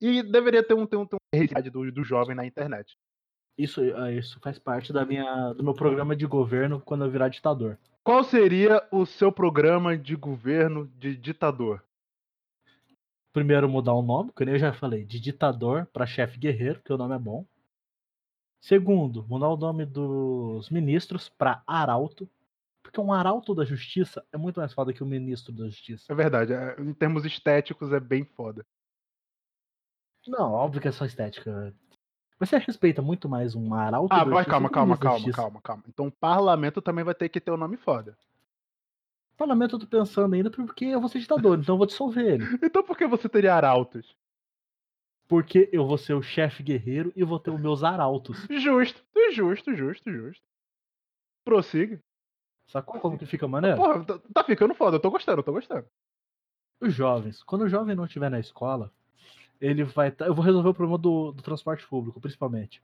E 0.00 0.22
deveria 0.22 0.62
ter 0.62 0.74
um, 0.74 0.86
ter 0.86 0.96
um, 0.96 1.06
ter 1.06 1.16
um 1.16 1.70
do, 1.70 1.92
do 1.92 2.04
jovem 2.04 2.36
na 2.36 2.46
internet. 2.46 2.96
Isso, 3.56 3.82
é, 3.82 4.14
isso 4.14 4.38
faz 4.40 4.58
parte 4.58 4.92
da 4.92 5.04
minha, 5.04 5.52
do 5.52 5.64
meu 5.64 5.74
programa 5.74 6.14
de 6.14 6.26
governo 6.26 6.80
quando 6.80 7.04
eu 7.04 7.10
virar 7.10 7.28
ditador. 7.28 7.78
Qual 8.02 8.24
seria 8.24 8.82
o 8.90 9.04
seu 9.04 9.30
programa 9.30 9.96
de 9.96 10.16
governo 10.16 10.86
de 10.98 11.14
ditador? 11.14 11.82
Primeiro, 13.32 13.68
mudar 13.68 13.92
o 13.92 14.02
nome, 14.02 14.32
que 14.34 14.42
eu 14.42 14.58
já 14.58 14.72
falei, 14.72 15.04
de 15.04 15.20
ditador 15.20 15.86
para 15.92 16.06
chefe 16.06 16.38
guerreiro, 16.38 16.80
que 16.82 16.92
o 16.92 16.96
nome 16.96 17.14
é 17.14 17.18
bom. 17.18 17.44
Segundo, 18.60 19.26
mudar 19.26 19.48
o 19.48 19.56
nome 19.56 19.86
dos 19.86 20.68
ministros 20.68 21.28
para 21.28 21.62
arauto, 21.66 22.28
porque 22.82 23.00
um 23.00 23.12
arauto 23.12 23.54
da 23.54 23.64
justiça 23.64 24.24
é 24.32 24.36
muito 24.36 24.60
mais 24.60 24.72
foda 24.72 24.92
que 24.92 25.02
o 25.02 25.06
ministro 25.06 25.52
da 25.52 25.66
justiça. 25.66 26.12
É 26.12 26.14
verdade, 26.14 26.52
é, 26.52 26.76
em 26.80 26.92
termos 26.92 27.24
estéticos 27.24 27.92
é 27.92 28.00
bem 28.00 28.24
foda. 28.24 28.64
Não, 30.26 30.52
óbvio 30.52 30.80
que 30.82 30.88
é 30.88 30.92
só 30.92 31.04
estética. 31.06 31.74
Você 32.38 32.58
respeita 32.58 33.02
muito 33.02 33.28
mais 33.28 33.54
um 33.54 33.74
arauto 33.74 34.12
Ah, 34.14 34.24
da 34.24 34.24
mas 34.26 34.46
justiça 34.46 34.50
calma, 34.50 34.68
um 34.68 34.72
calma, 34.72 34.98
calma, 34.98 35.18
justiça. 35.18 35.36
calma, 35.36 35.60
calma. 35.62 35.82
Então 35.88 36.06
o 36.06 36.12
parlamento 36.12 36.82
também 36.82 37.04
vai 37.04 37.14
ter 37.14 37.28
que 37.28 37.40
ter 37.40 37.50
o 37.50 37.56
nome 37.56 37.76
foda. 37.76 38.16
Parlamento 39.36 39.76
eu 39.76 39.80
tô 39.80 39.86
pensando 39.86 40.34
ainda 40.34 40.50
porque 40.50 40.84
eu 40.84 41.00
vou 41.00 41.08
ser 41.08 41.18
ditador, 41.18 41.58
então 41.58 41.74
eu 41.74 41.78
vou 41.78 41.86
dissolver 41.86 42.26
ele. 42.26 42.44
Então 42.62 42.82
por 42.82 42.96
que 42.96 43.06
você 43.06 43.28
teria 43.28 43.54
arautos? 43.54 44.14
Porque 45.30 45.68
eu 45.70 45.86
vou 45.86 45.96
ser 45.96 46.14
o 46.14 46.22
chefe 46.22 46.60
guerreiro 46.60 47.12
e 47.14 47.22
vou 47.22 47.38
ter 47.38 47.52
os 47.52 47.60
meus 47.60 47.84
arautos. 47.84 48.36
Justo, 48.50 49.00
justo, 49.32 49.72
justo, 49.76 50.10
justo. 50.10 50.44
Prossiga. 51.44 52.02
Sacou 52.66 52.98
como 53.00 53.16
que 53.16 53.26
fica 53.26 53.46
maneiro? 53.46 53.76
Porra, 53.76 54.04
tá, 54.04 54.18
tá 54.34 54.42
ficando 54.42 54.74
foda, 54.74 54.96
eu 54.96 55.00
tô 55.00 55.08
gostando, 55.08 55.38
eu 55.38 55.44
tô 55.44 55.52
gostando. 55.52 55.86
Os 56.80 56.92
jovens, 56.92 57.44
quando 57.44 57.62
o 57.62 57.68
jovem 57.68 57.94
não 57.94 58.06
estiver 58.06 58.28
na 58.28 58.40
escola, 58.40 58.92
ele 59.60 59.84
vai 59.84 60.10
tá, 60.10 60.26
Eu 60.26 60.34
vou 60.34 60.44
resolver 60.44 60.70
o 60.70 60.74
problema 60.74 60.98
do, 60.98 61.30
do 61.30 61.42
transporte 61.42 61.86
público, 61.86 62.20
principalmente. 62.20 62.82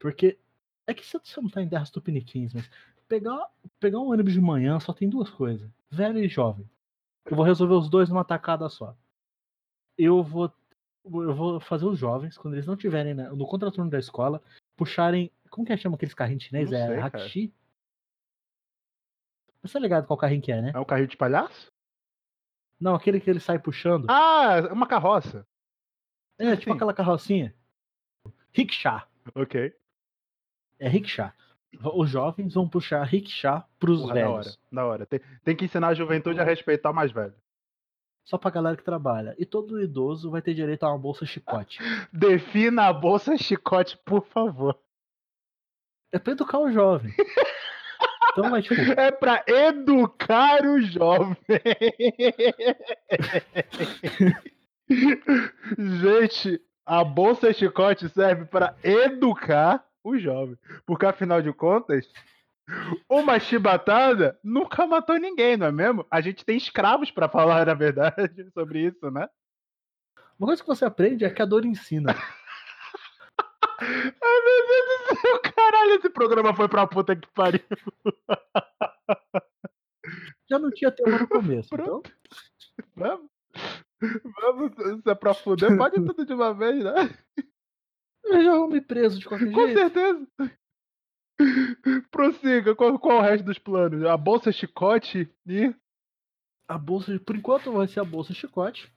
Porque 0.00 0.36
é 0.84 0.92
que 0.92 1.06
você 1.06 1.16
você 1.16 1.40
não 1.40 1.48
tá 1.48 1.62
em 1.62 1.68
terras 1.68 1.90
tupiniquins, 1.92 2.52
mas 2.52 2.68
pegar, 3.06 3.48
pegar 3.78 4.00
um 4.00 4.10
ônibus 4.10 4.32
de 4.32 4.40
manhã 4.40 4.80
só 4.80 4.92
tem 4.92 5.08
duas 5.08 5.30
coisas: 5.30 5.70
velho 5.88 6.18
e 6.18 6.28
jovem. 6.28 6.68
Eu 7.24 7.36
vou 7.36 7.44
resolver 7.44 7.74
os 7.74 7.88
dois 7.88 8.08
numa 8.08 8.24
tacada 8.24 8.68
só. 8.68 8.96
Eu 9.96 10.24
vou. 10.24 10.52
Eu 11.12 11.34
vou 11.34 11.60
fazer 11.60 11.84
os 11.86 11.98
jovens, 11.98 12.36
quando 12.38 12.54
eles 12.54 12.66
não 12.66 12.74
estiverem 12.74 13.14
na- 13.14 13.30
no 13.30 13.46
contraturno 13.46 13.90
da 13.90 13.98
escola, 13.98 14.42
puxarem. 14.76 15.30
Como 15.50 15.66
que 15.66 15.72
é 15.72 15.76
que 15.76 15.82
chama 15.82 15.96
aqueles 15.96 16.14
carrinhos 16.14 16.42
chinês? 16.44 16.70
Não 16.70 16.78
É. 16.78 17.00
Hakishi? 17.00 17.52
Você 19.62 19.72
tá 19.74 19.78
ligado 19.80 20.06
qual 20.06 20.16
carrinho 20.18 20.42
que 20.42 20.52
é, 20.52 20.60
né? 20.62 20.72
É 20.74 20.78
um 20.78 20.84
carrinho 20.84 21.08
de 21.08 21.16
palhaço? 21.16 21.72
Não, 22.80 22.94
aquele 22.94 23.20
que 23.20 23.28
ele 23.28 23.40
sai 23.40 23.58
puxando. 23.58 24.06
Ah, 24.08 24.58
é 24.68 24.72
uma 24.72 24.86
carroça. 24.86 25.46
É, 26.38 26.54
tipo 26.56 26.70
sim. 26.70 26.76
aquela 26.76 26.94
carrocinha. 26.94 27.54
Rickshaw. 28.52 29.02
Ok. 29.34 29.74
É 30.78 30.88
rickshaw. 30.88 31.32
Os 31.94 32.08
jovens 32.08 32.54
vão 32.54 32.68
puxar 32.68 33.02
rickshaw 33.02 33.64
pros 33.78 34.00
Porra, 34.00 34.14
da 34.14 34.30
hora, 34.30 34.42
velhos. 34.42 34.60
da 34.72 34.86
hora. 34.86 35.06
Tem, 35.06 35.20
tem 35.44 35.56
que 35.56 35.64
ensinar 35.64 35.88
a 35.88 35.94
juventude 35.94 36.40
a 36.40 36.44
respeitar 36.44 36.90
o 36.90 36.94
mais 36.94 37.10
velho. 37.10 37.34
Só 38.28 38.36
pra 38.36 38.50
galera 38.50 38.76
que 38.76 38.84
trabalha. 38.84 39.34
E 39.38 39.46
todo 39.46 39.80
idoso 39.80 40.30
vai 40.30 40.42
ter 40.42 40.52
direito 40.52 40.84
a 40.84 40.90
uma 40.90 40.98
bolsa 40.98 41.24
chicote. 41.24 41.78
Defina 42.12 42.86
a 42.86 42.92
bolsa 42.92 43.38
chicote, 43.38 43.96
por 44.04 44.26
favor. 44.26 44.78
É 46.12 46.18
pra 46.18 46.32
educar 46.32 46.58
o 46.58 46.70
jovem. 46.70 47.12
Então 48.30 48.50
vai, 48.50 48.62
tipo, 48.62 48.74
É 48.96 49.10
pra 49.10 49.42
educar 49.48 50.64
o 50.64 50.80
jovem. 50.80 51.36
Gente, 55.76 56.60
a 56.86 57.02
bolsa 57.02 57.52
chicote 57.52 58.08
serve 58.10 58.44
para 58.44 58.76
educar 58.84 59.84
o 60.04 60.16
jovem. 60.16 60.56
Porque 60.86 61.06
afinal 61.06 61.42
de 61.42 61.52
contas, 61.52 62.08
uma 63.08 63.38
chibatada 63.38 64.38
nunca 64.42 64.86
matou 64.86 65.16
ninguém, 65.18 65.56
não 65.56 65.66
é 65.66 65.72
mesmo? 65.72 66.06
A 66.10 66.20
gente 66.20 66.44
tem 66.44 66.56
escravos 66.56 67.10
pra 67.10 67.28
falar 67.28 67.66
na 67.66 67.74
verdade 67.74 68.14
sobre 68.52 68.86
isso, 68.86 69.10
né? 69.10 69.28
uma 70.38 70.48
coisa 70.48 70.62
que 70.62 70.68
você 70.68 70.84
aprende 70.84 71.24
é 71.24 71.30
que 71.30 71.42
a 71.42 71.46
dor 71.46 71.64
ensina. 71.64 72.14
Ai, 73.80 74.40
meu 74.44 74.68
Deus 74.68 75.08
do 75.08 75.20
céu, 75.20 75.40
caralho, 75.54 75.94
esse 75.94 76.10
programa 76.10 76.54
foi 76.54 76.68
pra 76.68 76.86
puta 76.86 77.14
que 77.16 77.28
pariu. 77.28 77.60
Já 80.50 80.58
não 80.58 80.70
tinha 80.70 80.90
tema 80.90 81.18
no 81.18 81.28
começo. 81.28 81.68
Então, 81.72 82.02
Vamos? 82.94 83.30
Vamos, 84.40 84.72
se 85.02 85.10
é 85.10 85.14
pra 85.14 85.34
fuder, 85.34 85.76
pode 85.76 85.96
tudo 85.96 86.24
de 86.24 86.32
uma 86.32 86.54
vez, 86.54 86.82
né? 86.84 86.92
eu 88.24 88.44
já 88.44 88.54
vou 88.56 88.68
me 88.68 88.80
preso 88.80 89.18
de 89.18 89.26
qualquer 89.26 89.50
Com 89.52 89.66
jeito. 89.66 89.78
certeza. 89.78 90.26
Prossiga, 92.10 92.74
qual, 92.74 92.98
qual 92.98 93.18
o 93.18 93.22
resto 93.22 93.44
dos 93.44 93.58
planos? 93.58 94.04
A 94.04 94.16
bolsa 94.16 94.50
chicote 94.52 95.30
e. 95.46 95.74
A 96.66 96.76
bolsa, 96.76 97.18
por 97.20 97.36
enquanto, 97.36 97.72
vai 97.72 97.86
ser 97.88 98.00
a 98.00 98.04
bolsa 98.04 98.34
chicote. 98.34 98.92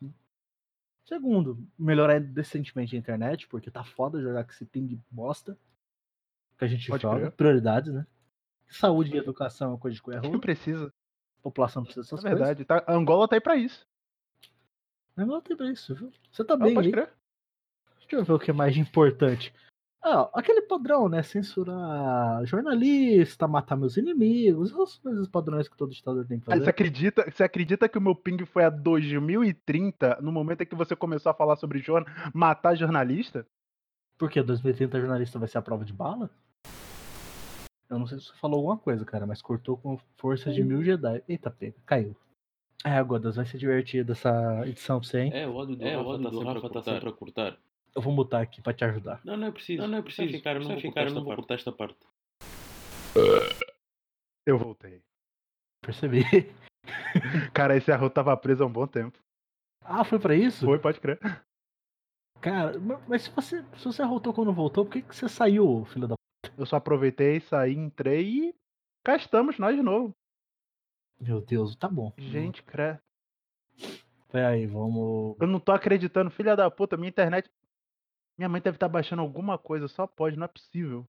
Segundo, 1.05 1.57
melhorar 1.77 2.19
decentemente 2.19 2.95
a 2.95 2.99
internet, 2.99 3.47
porque 3.47 3.71
tá 3.71 3.83
foda 3.83 4.21
jogar 4.21 4.43
com 4.43 4.51
esse 4.51 4.65
ping 4.65 5.01
bosta 5.09 5.57
que 6.57 6.65
a 6.65 6.67
gente 6.67 6.87
Pode 6.89 7.01
joga. 7.01 7.19
crer. 7.19 7.31
Prioridades, 7.31 7.93
né? 7.93 8.05
Saúde 8.69 9.13
e 9.13 9.17
educação 9.17 9.73
é 9.75 9.77
coisa 9.77 9.95
de 9.95 10.01
coisa 10.01 10.21
Não 10.21 10.39
precisa. 10.39 10.87
A 10.87 11.41
população 11.43 11.83
precisa 11.83 12.01
É 12.01 12.03
dessas 12.03 12.21
coisas. 12.21 12.39
verdade. 12.39 12.65
Tá, 12.65 12.83
a 12.87 12.93
Angola 12.93 13.27
tá 13.27 13.35
aí 13.35 13.41
pra 13.41 13.55
isso. 13.55 13.85
Mas 15.15 15.27
não 15.27 15.41
tem 15.41 15.57
pra 15.57 15.69
isso, 15.71 15.93
viu? 15.95 16.11
Você 16.31 16.43
tá 16.45 16.53
Ah, 16.53 16.57
bem 16.57 16.73
pode 16.73 16.87
aí. 16.87 16.91
crer. 16.93 17.09
Deixa 17.99 18.15
eu 18.15 18.23
ver 18.23 18.33
o 18.33 18.39
que 18.39 18.51
é 18.51 18.53
mais 18.53 18.77
importante. 18.77 19.53
Ah, 20.03 20.29
aquele 20.33 20.61
padrão, 20.63 21.07
né? 21.07 21.21
Censurar 21.21 22.43
jornalista, 22.45 23.47
matar 23.47 23.75
meus 23.75 23.97
inimigos, 23.97 24.71
coisas 24.97 25.27
padrões 25.27 25.67
que 25.67 25.77
todo 25.77 25.91
ditador 25.93 26.25
tem 26.25 26.39
que 26.39 26.45
Ah, 26.47 26.53
Você 26.55 26.59
fazer. 26.59 26.69
acredita, 26.71 27.31
você 27.31 27.43
acredita 27.43 27.87
que 27.87 27.97
o 27.97 28.01
meu 28.01 28.15
ping 28.15 28.43
foi 28.45 28.63
a 28.63 28.69
2030, 28.69 30.17
no 30.21 30.31
momento 30.31 30.61
em 30.61 30.65
que 30.65 30.73
você 30.73 30.95
começou 30.95 31.29
a 31.29 31.35
falar 31.35 31.55
sobre 31.55 31.79
jorn 31.79 32.05
matar 32.33 32.75
jornalista? 32.75 33.45
Por 34.17 34.29
quê? 34.29 34.41
2030 34.41 34.99
jornalista 34.99 35.37
vai 35.37 35.47
ser 35.47 35.59
a 35.59 35.61
prova 35.61 35.85
de 35.85 35.93
bala? 35.93 36.29
Eu 37.89 37.99
não 37.99 38.07
sei 38.07 38.17
se 38.19 38.25
você 38.27 38.33
falou 38.37 38.57
alguma 38.57 38.77
coisa, 38.77 39.03
cara, 39.05 39.27
mas 39.27 39.41
cortou 39.41 39.77
com 39.77 39.99
força 40.17 40.51
de 40.51 40.63
mil 40.63 40.83
Jedi. 40.83 41.21
Eita, 41.27 41.51
pega, 41.51 41.75
caiu. 41.85 42.15
É, 42.83 43.03
Godas, 43.03 43.35
vai 43.35 43.45
ser 43.45 43.59
divertido 43.59 44.13
essa 44.13 44.63
edição 44.65 44.99
pra 44.99 45.07
você, 45.07 45.19
hein? 45.19 45.31
É, 45.33 45.47
o 45.47 45.53
ódio 45.53 45.75
do 45.75 45.83
É, 45.85 45.95
o 45.95 45.99
Rafa 45.99 46.09
ódio 46.09 46.23
tá 46.23 46.29
do 46.29 46.37
sempre 46.37 46.69
tá 46.69 46.81
sempre 46.81 47.09
a 47.09 47.11
cortar. 47.11 47.57
Eu 47.95 48.01
vou 48.01 48.13
mutar 48.13 48.41
aqui 48.41 48.61
pra 48.61 48.73
te 48.73 48.83
ajudar. 48.85 49.19
Não, 49.25 49.35
não 49.35 49.47
é 49.47 49.51
preciso. 49.51 49.81
Não, 49.81 49.87
não 49.89 49.97
é 49.97 50.01
preciso. 50.01 50.29
Vai 50.29 50.37
ficar, 50.37 50.55
eu 50.55 50.61
não 50.61 50.67
vou 50.69 50.77
ficar, 50.77 50.87
cortar 50.93 51.01
eu 51.01 51.05
não 51.05 51.11
esta 51.11 51.19
vou 51.19 51.27
parte. 51.27 51.39
cortar 51.41 51.55
esta 51.55 51.71
parte. 51.71 51.97
Eu 54.45 54.57
voltei. 54.57 55.01
Percebi. 55.81 56.23
Cara, 57.53 57.75
esse 57.75 57.91
arroto 57.91 58.15
tava 58.15 58.35
preso 58.37 58.63
há 58.63 58.67
um 58.67 58.71
bom 58.71 58.87
tempo. 58.87 59.19
Ah, 59.83 60.03
foi 60.03 60.19
pra 60.19 60.35
isso? 60.35 60.65
Foi, 60.65 60.79
pode 60.79 60.99
crer. 60.99 61.19
Cara, 62.39 62.79
ma- 62.79 63.01
mas 63.07 63.23
se 63.23 63.29
você, 63.31 63.63
se 63.77 63.85
você 63.85 64.01
arrotou 64.01 64.33
quando 64.33 64.53
voltou, 64.53 64.85
por 64.85 64.91
que, 64.93 65.01
que 65.01 65.15
você 65.15 65.27
saiu, 65.27 65.85
filho 65.85 66.07
da. 66.07 66.15
Eu 66.57 66.65
só 66.65 66.77
aproveitei, 66.77 67.39
saí, 67.39 67.73
entrei 67.73 68.49
e 68.49 68.55
cá 69.03 69.15
estamos 69.15 69.57
nós 69.59 69.75
de 69.75 69.81
novo. 69.81 70.15
Meu 71.19 71.41
Deus, 71.41 71.75
tá 71.75 71.87
bom. 71.87 72.11
Gente, 72.17 72.63
credo. 72.63 72.99
Peraí, 74.31 74.65
vamos. 74.65 75.35
Eu 75.39 75.47
não 75.47 75.59
tô 75.59 75.71
acreditando, 75.71 76.31
filha 76.31 76.55
da 76.55 76.69
puta, 76.71 76.97
minha 76.97 77.09
internet. 77.09 77.49
Minha 78.41 78.49
mãe 78.49 78.59
deve 78.59 78.75
estar 78.75 78.89
baixando 78.89 79.21
alguma 79.21 79.55
coisa, 79.55 79.87
só 79.87 80.07
pode, 80.07 80.35
não 80.35 80.45
é 80.45 80.47
possível. 80.47 81.07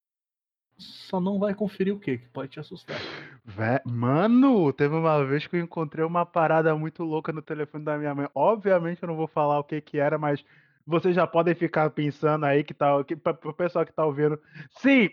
Só 0.77 1.19
não 1.19 1.39
vai 1.39 1.55
conferir 1.55 1.95
o 1.95 1.99
quê? 1.99 2.19
Que 2.19 2.29
pode 2.29 2.51
te 2.51 2.61
assustar. 2.61 3.01
Vé... 3.43 3.81
Mano, 3.87 4.71
teve 4.71 4.95
uma 4.95 5.25
vez 5.25 5.47
que 5.47 5.57
eu 5.57 5.61
encontrei 5.61 6.05
uma 6.05 6.27
parada 6.27 6.77
muito 6.77 7.03
louca 7.03 7.33
no 7.33 7.41
telefone 7.41 7.87
da 7.87 7.97
minha 7.97 8.15
mãe. 8.15 8.29
Obviamente 8.35 9.03
eu 9.03 9.07
não 9.07 9.17
vou 9.17 9.27
falar 9.27 9.59
o 9.59 9.65
que 9.65 9.81
que 9.81 9.97
era, 9.97 10.19
mas 10.19 10.45
vocês 10.87 11.15
já 11.17 11.27
podem 11.27 11.55
ficar 11.55 11.89
pensando 11.89 12.45
aí 12.45 12.63
que 12.63 12.75
tá, 12.75 13.03
que, 13.03 13.17
pra, 13.17 13.33
pro 13.33 13.55
pessoal 13.55 13.87
que 13.87 13.95
tá 13.95 14.05
ouvindo. 14.05 14.39
Sim, 14.69 15.09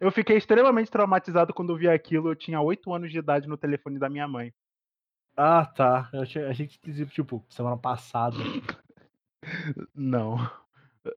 eu 0.00 0.10
fiquei 0.10 0.38
extremamente 0.38 0.90
traumatizado 0.90 1.52
quando 1.52 1.76
vi 1.76 1.90
aquilo. 1.90 2.30
Eu 2.30 2.36
tinha 2.36 2.58
8 2.58 2.90
anos 2.90 3.12
de 3.12 3.18
idade 3.18 3.46
no 3.46 3.58
telefone 3.58 3.98
da 3.98 4.08
minha 4.08 4.26
mãe. 4.26 4.50
Ah, 5.36 5.66
tá. 5.66 6.08
Eu 6.10 6.22
achei, 6.22 6.42
achei 6.46 6.66
que 6.66 7.04
tipo, 7.04 7.44
semana 7.50 7.76
passada. 7.76 8.38
Não. 9.94 10.38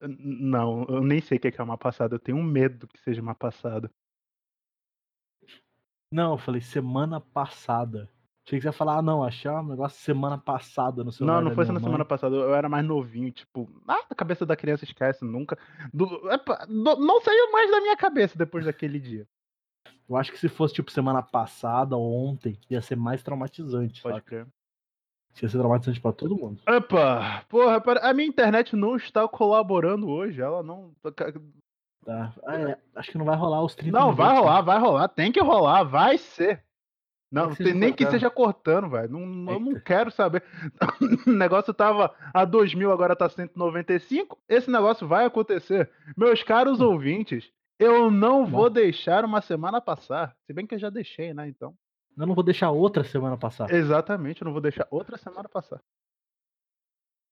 Não, 0.02 0.86
eu 0.88 1.04
nem 1.04 1.22
sei 1.22 1.38
o 1.38 1.42
que 1.42 1.52
que 1.52 1.60
é 1.60 1.64
uma 1.64 1.78
passada. 1.78 2.16
Eu 2.16 2.20
tenho 2.20 2.38
um 2.38 2.44
medo 2.44 2.88
que 2.88 3.00
seja 3.00 3.22
uma 3.22 3.36
passada. 3.36 3.92
Não, 6.12 6.34
eu 6.34 6.38
falei 6.38 6.62
semana 6.62 7.20
passada. 7.20 8.10
Achei 8.46 8.60
que 8.60 8.64
você 8.64 8.68
ia 8.68 8.74
falar, 8.74 8.98
ah, 8.98 9.02
não, 9.02 9.24
achei 9.24 9.50
um 9.50 9.64
negócio 9.70 10.00
semana 10.02 10.38
passada 10.38 11.04
no 11.04 11.12
celular. 11.12 11.36
Não, 11.42 11.50
não 11.50 11.56
foi 11.56 11.66
na 11.66 11.74
mãe. 11.74 11.84
semana 11.84 12.06
passada. 12.06 12.36
Eu 12.36 12.54
era 12.54 12.68
mais 12.68 12.86
novinho, 12.86 13.32
tipo, 13.32 13.70
ah, 13.88 14.06
a 14.10 14.16
cabeça 14.16 14.46
da 14.46 14.56
criança 14.56 14.84
esquece 14.84 15.24
nunca. 15.24 15.58
Do- 15.94 16.30
epa, 16.30 16.66
do- 16.66 16.98
não 16.98 17.22
saiu 17.22 17.52
mais 17.52 17.72
da 17.72 17.80
minha 17.80 17.96
cabeça 17.96 18.38
depois 18.38 18.66
daquele 18.66 19.00
dia. 19.00 19.28
Eu 20.08 20.18
acho 20.18 20.32
que 20.32 20.38
se 20.38 20.50
fosse, 20.50 20.74
tipo, 20.74 20.92
semana 20.92 21.24
passada 21.24 21.96
ou 21.96 22.14
ontem, 22.28 22.60
ia 22.70 22.82
ser 22.82 22.98
mais 22.98 23.24
traumatizante, 23.24 24.02
Pode 24.02 24.18
saca? 24.18 24.28
crer. 24.28 24.48
Ia 25.42 25.50
ser 25.50 25.58
traumatizante 25.58 26.00
pra 26.00 26.12
todo 26.12 26.36
mundo. 26.38 26.62
Epa, 26.68 27.44
porra, 27.50 27.82
a 28.02 28.14
minha 28.14 28.28
internet 28.28 28.76
não 28.76 28.96
está 28.96 29.28
colaborando 29.28 30.08
hoje. 30.10 30.42
Ela 30.42 30.62
não. 30.62 30.92
Tá? 32.06 32.34
Ah, 32.46 32.56
é, 32.60 32.78
acho 32.96 33.12
que 33.12 33.18
não 33.18 33.26
vai 33.26 33.36
rolar 33.36 33.64
os 33.64 33.76
30 33.76 33.92
Não, 33.98 34.12
minutos, 34.12 34.18
vai 34.26 34.34
né? 34.34 34.40
rolar, 34.40 34.62
vai 34.62 34.80
rolar. 34.80 35.08
Tem 35.08 35.32
que 35.32 35.42
rolar, 35.42 35.84
vai 35.84 36.18
ser. 36.18 36.64
Não, 37.32 37.50
que 37.50 37.58
tem 37.58 37.68
seja 37.68 37.80
nem 37.80 37.92
que 37.92 38.04
cortando. 38.04 38.12
seja 38.20 38.30
cortando, 38.30 38.90
velho. 38.90 39.10
Não, 39.10 39.54
eu 39.54 39.60
não 39.60 39.80
quero 39.80 40.12
saber. 40.12 40.44
O 41.28 41.32
negócio 41.32 41.74
tava 41.74 42.14
a 42.34 42.46
2 42.46 42.76
mil, 42.76 42.92
agora 42.92 43.16
tá 43.16 43.28
195. 43.28 44.38
Esse 44.48 44.70
negócio 44.70 45.08
vai 45.08 45.26
acontecer. 45.26 45.90
Meus 46.16 46.44
caros 46.44 46.80
ouvintes, 46.80 47.52
eu 47.80 48.12
não 48.12 48.46
vou 48.46 48.70
deixar 48.70 49.26
uma 49.26 49.42
semana 49.42 49.82
passar. 49.82 50.36
Se 50.46 50.54
bem 50.54 50.68
que 50.68 50.76
eu 50.76 50.80
já 50.80 50.92
deixei, 50.92 51.34
né? 51.34 51.48
Então. 51.48 51.74
Eu 52.18 52.26
não 52.28 52.36
vou 52.36 52.44
deixar 52.44 52.72
outra 52.72 53.04
semana 53.04 53.38
passar. 53.38 53.72
Exatamente, 53.72 54.42
eu 54.42 54.46
não 54.46 54.52
vou 54.54 54.62
deixar 54.62 54.88
outra 54.92 55.18
semana 55.18 55.48
passar. 55.50 55.82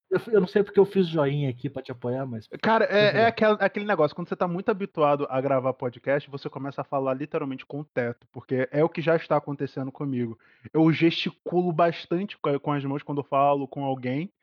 Eu, 0.10 0.20
eu 0.34 0.42
não 0.42 0.48
sei 0.48 0.62
porque 0.62 0.80
eu 0.80 0.86
fiz 0.86 1.08
joinha 1.08 1.50
aqui 1.50 1.70
pra 1.70 1.82
te 1.82 1.92
apoiar, 1.92 2.26
mas. 2.26 2.46
Cara, 2.62 2.84
é, 2.86 3.12
Uhum. 3.14 3.18
é 3.20 3.26
aquele, 3.28 3.58
aquele 3.62 3.86
negócio, 3.86 4.14
quando 4.14 4.28
você 4.28 4.36
tá 4.36 4.46
muito 4.48 4.70
habituado 4.70 5.26
a 5.30 5.40
gravar 5.40 5.72
podcast, 5.74 6.30
você 6.30 6.50
começa 6.50 6.82
a 6.82 6.84
falar 6.84 7.14
literalmente 7.14 7.66
com 7.66 7.80
o 7.80 7.86
teto, 7.86 8.28
porque 8.32 8.68
é 8.72 8.84
o 8.84 8.90
que 8.90 9.02
já 9.02 9.16
está 9.16 9.38
acontecendo 9.38 9.90
comigo. 9.92 10.38
Eu 10.74 10.92
gesticulo 10.92 11.72
bastante 11.72 12.38
co- 12.38 12.60
com 12.60 12.74
as 12.74 12.84
mãos 12.84 13.04
quando 13.04 13.20
eu 13.20 13.24
falo 13.26 13.68
com 13.70 13.86
alguém, 13.86 14.34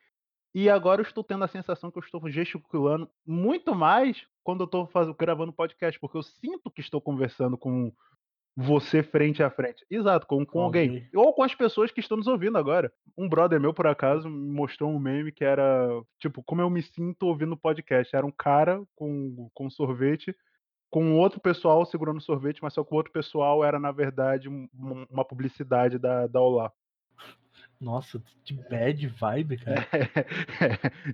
e 0.54 0.70
agora 0.70 1.02
eu 1.02 1.06
estou 1.06 1.22
tendo 1.22 1.44
a 1.44 1.48
sensação 1.48 1.90
que 1.90 1.98
eu 1.98 2.02
estou 2.02 2.26
gesticulando 2.30 3.10
muito 3.26 3.74
mais 3.74 4.26
quando 4.42 4.62
eu 4.62 4.64
estou 4.64 4.88
gravando 5.18 5.52
podcast, 5.52 6.00
porque 6.00 6.16
eu 6.16 6.22
sinto 6.22 6.70
que 6.70 6.80
estou 6.80 6.98
conversando 7.02 7.58
com 7.58 7.92
você 8.60 9.04
frente 9.04 9.40
a 9.40 9.48
frente. 9.48 9.86
Exato, 9.88 10.26
com, 10.26 10.44
com 10.44 10.60
alguém. 10.60 10.88
alguém. 10.88 11.08
Ou 11.14 11.32
com 11.32 11.44
as 11.44 11.54
pessoas 11.54 11.92
que 11.92 12.00
estão 12.00 12.16
nos 12.16 12.26
ouvindo 12.26 12.58
agora. 12.58 12.92
Um 13.16 13.28
brother 13.28 13.60
meu, 13.60 13.72
por 13.72 13.86
acaso, 13.86 14.28
me 14.28 14.50
mostrou 14.52 14.90
um 14.90 14.98
meme 14.98 15.30
que 15.30 15.44
era, 15.44 15.88
tipo, 16.18 16.42
como 16.42 16.60
eu 16.60 16.68
me 16.68 16.82
sinto 16.82 17.22
ouvindo 17.26 17.56
podcast. 17.56 18.16
Era 18.16 18.26
um 18.26 18.32
cara 18.32 18.82
com, 18.96 19.48
com 19.54 19.70
sorvete, 19.70 20.34
com 20.90 21.14
outro 21.18 21.38
pessoal 21.40 21.86
segurando 21.86 22.20
sorvete, 22.20 22.58
mas 22.60 22.74
só 22.74 22.82
que 22.82 22.92
o 22.92 22.96
outro 22.96 23.12
pessoal 23.12 23.62
era, 23.64 23.78
na 23.78 23.92
verdade, 23.92 24.48
um- 24.48 24.68
um- 24.74 25.06
uma 25.08 25.24
publicidade 25.24 25.96
da, 25.96 26.26
da 26.26 26.40
Olá. 26.40 26.72
Nossa, 27.80 28.20
que 28.44 28.54
bad 28.54 29.06
vibe, 29.06 29.56
cara. 29.62 29.86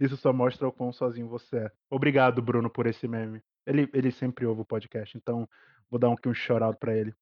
Isso 0.01 0.17
só 0.17 0.33
mostra 0.33 0.67
o 0.67 0.73
quão 0.73 0.93
sozinho 0.95 1.29
você 1.29 1.57
é. 1.59 1.71
Obrigado, 1.91 2.41
Bruno, 2.41 2.71
por 2.71 2.87
esse 2.87 3.07
meme. 3.07 3.43
Ele, 3.67 3.87
ele 3.93 4.11
sempre 4.11 4.47
ouve 4.47 4.63
o 4.63 4.65
podcast, 4.65 5.15
então 5.17 5.47
vou 5.91 6.01
dar 6.01 6.09
um, 6.09 6.17
um 6.27 6.33
shout-out 6.35 6.79
pra 6.79 6.97
ele. 6.97 7.15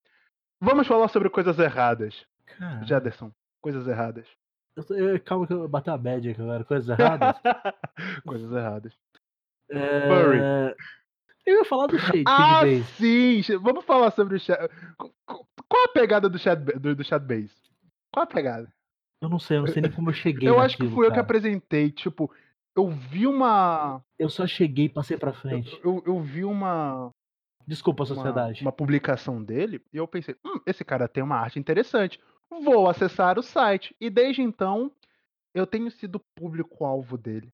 Vamos 0.64 0.86
falar 0.86 1.08
sobre 1.08 1.28
coisas 1.28 1.58
erradas. 1.58 2.24
Cara, 2.58 2.84
Jaderson, 2.84 3.32
coisas 3.60 3.86
erradas. 3.88 4.26
eu 4.76 5.08
eu- 5.10 5.20
calma 5.20 5.46
que 5.46 5.52
eu 5.52 5.68
bati 5.68 5.90
a 5.90 5.96
bad 5.96 6.28
aqui 6.30 6.40
agora. 6.40 6.64
Coisas 6.64 6.88
erradas. 6.88 7.36
coisas 8.24 8.52
erradas. 8.52 8.92
É, 9.70 10.08
Furry. 10.08 10.38
Eu 11.44 11.58
ia 11.58 11.64
falar 11.64 11.88
do 11.88 11.98
Shade, 11.98 12.22
Ah, 12.26 12.60
Base. 12.60 12.84
sim! 13.42 13.42
Vamos 13.58 13.84
falar 13.84 14.12
sobre 14.12 14.36
o 14.36 14.40
chat. 14.40 14.58
Qual 15.26 15.84
a 15.84 15.88
pegada 15.88 16.28
do 16.28 16.38
chat, 16.38 16.56
do, 16.60 16.94
do 16.94 17.02
chat 17.04 17.20
base? 17.20 17.50
Qual 18.12 18.22
a 18.22 18.26
pegada? 18.26 18.72
Eu 19.20 19.28
não 19.28 19.38
sei, 19.40 19.56
eu 19.56 19.62
não 19.62 19.68
sei 19.68 19.82
nem 19.82 19.90
como 19.90 20.10
eu 20.10 20.14
cheguei 20.14 20.48
eu 20.48 20.60
acho 20.60 20.76
que 20.76 20.82
naquilo, 20.84 20.96
fui 20.96 21.06
eu 21.06 21.10
que 21.10 21.14
cara. 21.16 21.22
apresentei. 21.24 21.90
Tipo, 21.90 22.32
eu 22.76 22.88
vi 22.88 23.26
uma. 23.26 24.00
Eu 24.18 24.28
só 24.28 24.46
cheguei 24.46 24.84
e 24.84 24.88
passei 24.88 25.16
pra 25.16 25.32
frente. 25.32 25.80
Eu, 25.82 26.02
eu 26.06 26.20
vi 26.20 26.44
uma, 26.44 27.10
Desculpa, 27.66 28.02
uma, 28.02 28.14
sociedade. 28.14 28.62
uma 28.62 28.72
publicação 28.72 29.42
dele 29.42 29.80
e 29.92 29.96
eu 29.96 30.06
pensei, 30.06 30.36
hum, 30.44 30.60
esse 30.66 30.84
cara 30.84 31.08
tem 31.08 31.22
uma 31.22 31.36
arte 31.36 31.58
interessante. 31.58 32.20
Vou 32.50 32.88
acessar 32.88 33.38
o 33.38 33.42
site. 33.42 33.94
E 34.00 34.10
desde 34.10 34.42
então, 34.42 34.90
eu 35.54 35.66
tenho 35.66 35.90
sido 35.90 36.20
público-alvo 36.34 37.16
dele. 37.16 37.52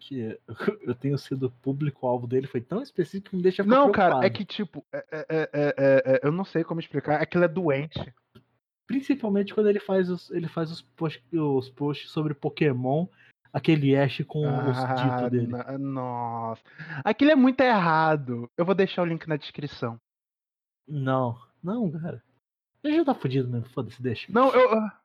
Que 0.00 0.38
eu 0.82 0.94
tenho 0.94 1.18
sido 1.18 1.50
público-alvo 1.62 2.26
dele, 2.26 2.46
foi 2.46 2.60
tão 2.60 2.82
específico 2.82 3.30
que 3.30 3.36
me 3.36 3.42
deixa 3.42 3.62
Não, 3.62 3.90
cara, 3.90 4.24
é 4.24 4.30
que 4.30 4.44
tipo, 4.44 4.84
é- 4.92 5.06
é- 5.10 5.26
é- 5.28 5.50
é- 5.52 5.74
é- 5.76 6.02
é- 6.14 6.20
eu 6.22 6.32
não 6.32 6.44
sei 6.44 6.64
como 6.64 6.80
explicar. 6.80 7.20
Aquilo 7.20 7.44
é 7.44 7.48
doente. 7.48 8.12
Principalmente 8.86 9.54
quando 9.54 9.68
ele 9.68 9.80
faz 9.80 10.10
os, 10.10 10.30
ele 10.30 10.48
faz 10.48 10.70
os, 10.70 10.82
post, 10.82 11.22
os 11.32 11.68
posts 11.68 12.10
sobre 12.10 12.34
Pokémon, 12.34 13.06
aquele 13.52 13.96
Ash 13.96 14.22
com 14.26 14.46
os 14.68 14.78
Ah, 14.78 14.94
ditos 14.94 15.30
dele. 15.30 15.46
na- 15.48 15.78
nossa. 15.78 16.62
Aquilo 17.04 17.30
é 17.30 17.34
muito 17.36 17.60
errado. 17.60 18.50
Eu 18.56 18.64
vou 18.64 18.74
deixar 18.74 19.02
o 19.02 19.06
link 19.06 19.26
na 19.28 19.36
descrição. 19.36 20.00
Não, 20.86 21.38
não, 21.62 21.90
cara. 21.90 22.22
Ele 22.82 22.96
já 22.96 23.04
tá 23.04 23.14
fudido 23.14 23.48
mesmo, 23.48 23.68
foda-se, 23.70 24.02
deixa. 24.02 24.26
Não, 24.32 24.50
eu. 24.54 24.72
ah, 24.72 24.96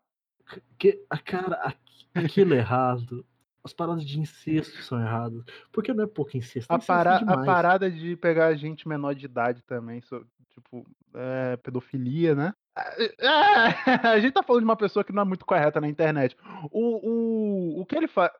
Que, 0.77 1.03
a 1.09 1.17
cara, 1.17 1.55
aqu- 1.55 1.77
aquilo 2.13 2.53
é 2.53 2.57
errado. 2.57 3.25
As 3.63 3.73
paradas 3.73 4.05
de 4.05 4.19
incesto 4.19 4.77
são 4.83 5.01
erradas. 5.01 5.43
Porque 5.71 5.91
não 5.91 6.03
é 6.03 6.07
pouco 6.07 6.37
incesto. 6.37 6.71
A, 6.71 6.75
incesto 6.75 6.85
para- 6.87 7.15
é 7.15 7.23
a 7.33 7.43
parada 7.45 7.89
de 7.89 8.15
pegar 8.15 8.53
gente 8.53 8.87
menor 8.87 9.15
de 9.15 9.25
idade 9.25 9.63
também, 9.63 10.01
so- 10.01 10.23
tipo, 10.55 10.85
é, 11.13 11.57
pedofilia, 11.57 12.33
né? 12.33 12.53
Ah, 13.21 13.67
a 14.13 14.19
gente 14.19 14.33
tá 14.33 14.43
falando 14.43 14.61
de 14.61 14.65
uma 14.65 14.75
pessoa 14.75 15.03
que 15.03 15.13
não 15.13 15.21
é 15.21 15.25
muito 15.25 15.45
correta 15.45 15.79
na 15.79 15.87
internet. 15.87 16.35
O, 16.71 17.79
o, 17.79 17.81
o 17.81 17.85
que 17.85 17.95
ele 17.95 18.07
faz. 18.07 18.31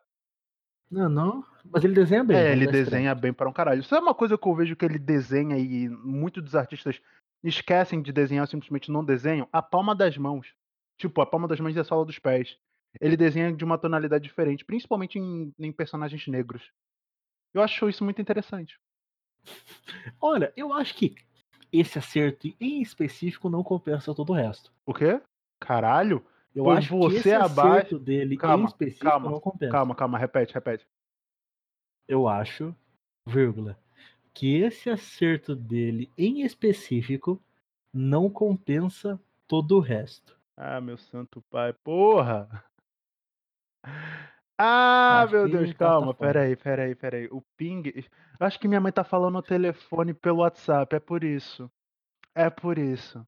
Não, 0.89 1.09
não. 1.09 1.45
Mas 1.63 1.83
ele 1.83 1.93
desenha 1.93 2.23
bem. 2.23 2.37
É, 2.37 2.49
vamos 2.49 2.61
ele 2.61 2.71
desenha 2.71 3.15
bem 3.15 3.33
para 3.33 3.49
um 3.49 3.53
caralho. 3.53 3.81
Isso 3.81 3.95
é 3.95 3.99
uma 3.99 4.13
coisa 4.13 4.37
que 4.37 4.47
eu 4.47 4.55
vejo 4.55 4.75
que 4.75 4.85
ele 4.85 4.99
desenha 4.99 5.57
e 5.57 5.89
muitos 5.89 6.43
dos 6.43 6.55
artistas 6.55 7.01
esquecem 7.43 8.01
de 8.01 8.11
desenhar 8.11 8.43
ou 8.43 8.47
simplesmente 8.47 8.91
não 8.91 9.03
desenham. 9.03 9.47
A 9.51 9.61
palma 9.61 9.95
das 9.95 10.17
mãos. 10.17 10.53
Tipo, 10.97 11.21
a 11.21 11.25
palma 11.25 11.47
das 11.47 11.59
mãos 11.59 11.75
e 11.75 11.79
a 11.79 11.83
sola 11.83 12.05
dos 12.05 12.19
pés. 12.19 12.57
Ele 13.01 13.17
desenha 13.17 13.51
de 13.51 13.65
uma 13.65 13.77
tonalidade 13.77 14.23
diferente, 14.23 14.63
principalmente 14.63 15.19
em, 15.19 15.53
em 15.59 15.71
personagens 15.71 16.25
negros. 16.27 16.71
Eu 17.53 17.61
acho 17.61 17.89
isso 17.89 18.03
muito 18.03 18.21
interessante. 18.21 18.79
Olha, 20.21 20.53
eu 20.55 20.71
acho 20.71 20.95
que 20.95 21.15
esse 21.79 21.97
acerto 21.99 22.47
em 22.59 22.81
específico 22.81 23.49
não 23.49 23.63
compensa 23.63 24.13
todo 24.13 24.31
o 24.31 24.35
resto. 24.35 24.71
O 24.85 24.93
quê? 24.93 25.21
Caralho? 25.59 26.25
Eu 26.53 26.63
Pois 26.65 26.77
acho 26.79 26.87
que 26.89 26.93
você 26.95 27.17
esse 27.17 27.33
abaixo- 27.33 27.61
acerto 27.67 27.99
dele 27.99 28.37
Calma, 28.37 28.63
em 28.63 28.67
específico 28.67 29.05
calma, 29.05 29.29
não 29.29 29.39
compensa. 29.39 29.71
Calma, 29.71 29.95
calma, 29.95 30.17
repete, 30.17 30.53
repete. 30.53 30.87
Eu 32.07 32.27
acho, 32.27 32.73
vírgula, 33.27 33.77
que 34.33 34.55
esse 34.57 34.89
acerto 34.89 35.55
dele 35.55 36.09
em 36.17 36.41
específico 36.43 37.41
não 37.93 38.29
compensa 38.29 39.19
todo 39.47 39.77
o 39.77 39.79
resto. 39.79 40.37
Ah, 40.55 40.79
meu 40.79 40.97
santo 40.97 41.41
pai, 41.49 41.73
porra! 41.73 42.47
Ah, 44.57 45.21
Acho 45.23 45.33
meu 45.33 45.49
Deus, 45.49 45.69
tá- 45.73 45.77
tá 45.77 45.85
calma, 45.91 46.13
peraí, 46.13 46.55
peraí, 46.55 46.95
peraí. 46.95 47.27
O 47.31 47.41
ping. 47.57 47.83
Acho 48.39 48.59
que 48.59 48.67
minha 48.67 48.79
mãe 48.79 48.91
tá 48.91 49.03
falando 49.03 49.33
no 49.33 49.41
telefone 49.41 50.13
pelo 50.13 50.39
WhatsApp, 50.39 50.95
é 50.95 50.99
por 50.99 51.23
isso. 51.23 51.69
É 52.33 52.49
por 52.49 52.77
isso. 52.77 53.25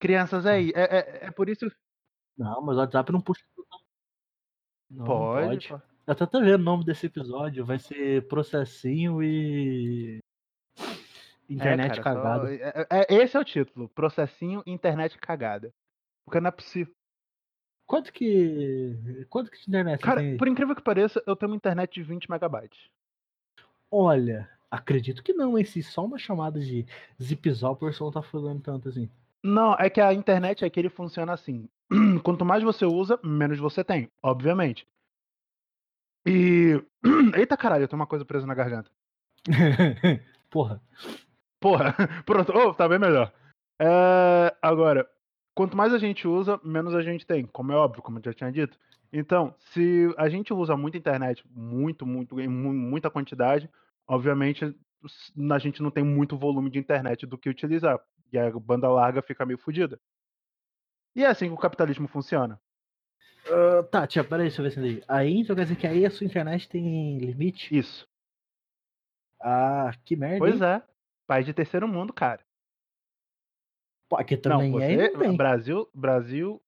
Crianças 0.00 0.46
aí, 0.46 0.72
é, 0.74 0.82
é, 0.82 1.26
é 1.26 1.30
por 1.30 1.48
isso. 1.48 1.70
Não, 2.36 2.60
mas 2.62 2.76
o 2.76 2.80
WhatsApp 2.80 3.12
não 3.12 3.20
puxa. 3.20 3.44
Não, 4.90 5.04
pode, 5.04 5.68
pode. 5.68 5.82
Eu 6.06 6.14
tô 6.14 6.24
até 6.24 6.40
vendo 6.40 6.60
o 6.60 6.64
nome 6.64 6.84
desse 6.84 7.06
episódio. 7.06 7.64
Vai 7.64 7.78
ser 7.78 8.26
processinho 8.28 9.22
e. 9.22 10.18
Internet 11.48 11.98
É, 11.98 12.02
cara, 12.02 12.16
só- 12.16 12.22
cagada. 12.22 12.54
é- 12.54 12.86
é- 12.90 13.14
esse 13.22 13.36
é 13.36 13.40
o 13.40 13.44
título. 13.44 13.88
Processinho 13.90 14.62
internet 14.66 15.16
cagada. 15.18 15.72
Porque 16.24 16.40
não 16.40 16.48
é 16.48 16.52
possível. 16.52 16.94
Quanto 17.88 18.12
que. 18.12 19.24
Quanto 19.30 19.50
que 19.50 19.56
de 19.56 19.66
internet 19.66 20.02
Cara, 20.02 20.20
tem? 20.20 20.36
por 20.36 20.46
incrível 20.46 20.76
que 20.76 20.82
pareça, 20.82 21.22
eu 21.26 21.34
tenho 21.34 21.50
uma 21.50 21.56
internet 21.56 21.94
de 21.94 22.02
20 22.02 22.30
megabytes. 22.30 22.78
Olha, 23.90 24.46
acredito 24.70 25.22
que 25.22 25.32
não, 25.32 25.58
hein? 25.58 25.64
Se 25.64 25.82
só 25.82 26.04
uma 26.04 26.18
chamada 26.18 26.60
de 26.60 26.86
o 27.18 27.36
pessoal 27.38 27.78
não 28.00 28.10
tá 28.10 28.22
falando 28.22 28.60
tanto 28.60 28.90
assim. 28.90 29.08
Não, 29.42 29.74
é 29.74 29.88
que 29.88 30.02
a 30.02 30.12
internet 30.12 30.66
aqui 30.66 30.78
ele 30.78 30.90
funciona 30.90 31.32
assim. 31.32 31.66
Quanto 32.22 32.44
mais 32.44 32.62
você 32.62 32.84
usa, 32.84 33.18
menos 33.24 33.58
você 33.58 33.82
tem, 33.82 34.10
obviamente. 34.22 34.86
E. 36.26 36.84
Eita 37.34 37.56
caralho, 37.56 37.84
eu 37.84 37.88
tenho 37.88 37.98
uma 37.98 38.06
coisa 38.06 38.22
presa 38.22 38.46
na 38.46 38.54
garganta. 38.54 38.90
Porra. 40.50 40.82
Porra, 41.58 41.94
pronto, 42.26 42.52
oh, 42.54 42.74
tá 42.74 42.86
bem 42.86 42.98
melhor. 42.98 43.32
É, 43.80 44.54
agora, 44.60 45.08
quanto 45.58 45.76
mais 45.76 45.92
a 45.92 45.98
gente 45.98 46.28
usa, 46.28 46.60
menos 46.62 46.94
a 46.94 47.02
gente 47.02 47.26
tem, 47.26 47.44
como 47.44 47.72
é 47.72 47.74
óbvio, 47.74 48.00
como 48.00 48.20
eu 48.20 48.22
já 48.24 48.32
tinha 48.32 48.52
dito. 48.52 48.78
Então, 49.12 49.52
se 49.58 50.14
a 50.16 50.28
gente 50.28 50.54
usa 50.54 50.76
muita 50.76 50.96
internet, 50.96 51.42
muito, 51.50 52.06
muito, 52.06 52.38
em 52.40 52.46
mu- 52.46 52.72
muita 52.72 53.10
quantidade, 53.10 53.68
obviamente 54.06 54.64
a 55.50 55.58
gente 55.58 55.82
não 55.82 55.90
tem 55.90 56.04
muito 56.04 56.38
volume 56.38 56.70
de 56.70 56.78
internet 56.78 57.26
do 57.26 57.36
que 57.36 57.48
utilizar. 57.48 57.98
E 58.32 58.38
a 58.38 58.48
banda 58.52 58.88
larga 58.88 59.20
fica 59.20 59.44
meio 59.44 59.58
fodida. 59.58 59.98
E 61.16 61.24
é 61.24 61.26
assim 61.26 61.48
que 61.48 61.54
o 61.54 61.58
capitalismo 61.58 62.06
funciona. 62.06 62.60
Ah, 63.50 63.82
tá, 63.82 64.06
tia, 64.06 64.22
peraí, 64.22 64.46
deixa 64.46 64.60
eu 64.60 64.64
ver 64.64 64.70
se 64.70 64.78
entendi. 64.78 65.02
Aí, 65.08 65.40
então 65.40 65.56
quer 65.56 65.62
dizer 65.64 65.76
que 65.76 65.86
aí 65.88 66.06
a 66.06 66.10
sua 66.10 66.24
internet 66.24 66.68
tem 66.68 67.18
limite? 67.18 67.76
Isso. 67.76 68.06
Ah, 69.40 69.90
que 70.04 70.14
merda. 70.14 70.38
Pois 70.38 70.60
hein? 70.60 70.68
é. 70.68 70.82
País 71.26 71.46
de 71.46 71.52
terceiro 71.52 71.88
mundo, 71.88 72.12
cara. 72.12 72.46
Aqui 74.14 74.34
Não, 74.36 74.42
também 74.42 74.82
é 74.82 74.92
e 74.92 74.96
você, 74.96 75.10
não 75.10 75.20
tem. 75.20 75.36
Brasil, 75.36 75.88
Brasil. 75.94 76.62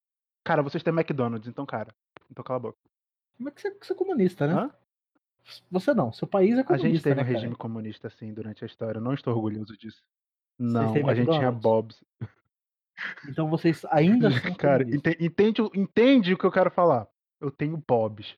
Cara, 0.44 0.62
vocês 0.62 0.82
têm 0.82 0.92
McDonald's, 0.92 1.48
então, 1.48 1.64
cara. 1.66 1.94
Então 2.30 2.44
cala 2.44 2.56
a 2.58 2.60
boca. 2.60 2.78
Como 3.36 3.48
é 3.48 3.52
que 3.52 3.60
você, 3.60 3.70
você 3.80 3.92
é 3.92 3.96
comunista, 3.96 4.46
né? 4.46 4.54
Hã? 4.54 4.70
Você 5.70 5.94
não, 5.94 6.12
seu 6.12 6.28
país 6.28 6.56
é 6.56 6.60
A 6.60 6.64
comunista, 6.64 6.88
gente 6.88 7.02
teve 7.02 7.14
né, 7.16 7.22
um 7.22 7.24
cara? 7.24 7.34
regime 7.38 7.56
comunista 7.56 8.08
assim 8.08 8.32
durante 8.34 8.62
a 8.62 8.66
história. 8.66 8.98
Eu 8.98 9.02
não 9.02 9.14
estou 9.14 9.34
orgulhoso 9.34 9.76
disso. 9.76 10.02
Não, 10.58 10.92
a 11.08 11.14
gente 11.14 11.30
tinha 11.30 11.48
McDonald's? 11.48 11.62
Bob's. 11.62 12.04
Então 13.28 13.48
vocês 13.48 13.84
ainda 13.90 14.28
são 14.52 14.54
Cara, 14.54 14.84
comunistas. 14.84 15.14
entende, 15.20 15.62
o- 15.62 15.70
entende 15.74 16.34
o 16.34 16.38
que 16.38 16.44
eu 16.44 16.52
quero 16.52 16.70
falar? 16.70 17.08
Eu 17.40 17.50
tenho 17.50 17.82
Bob's. 17.88 18.36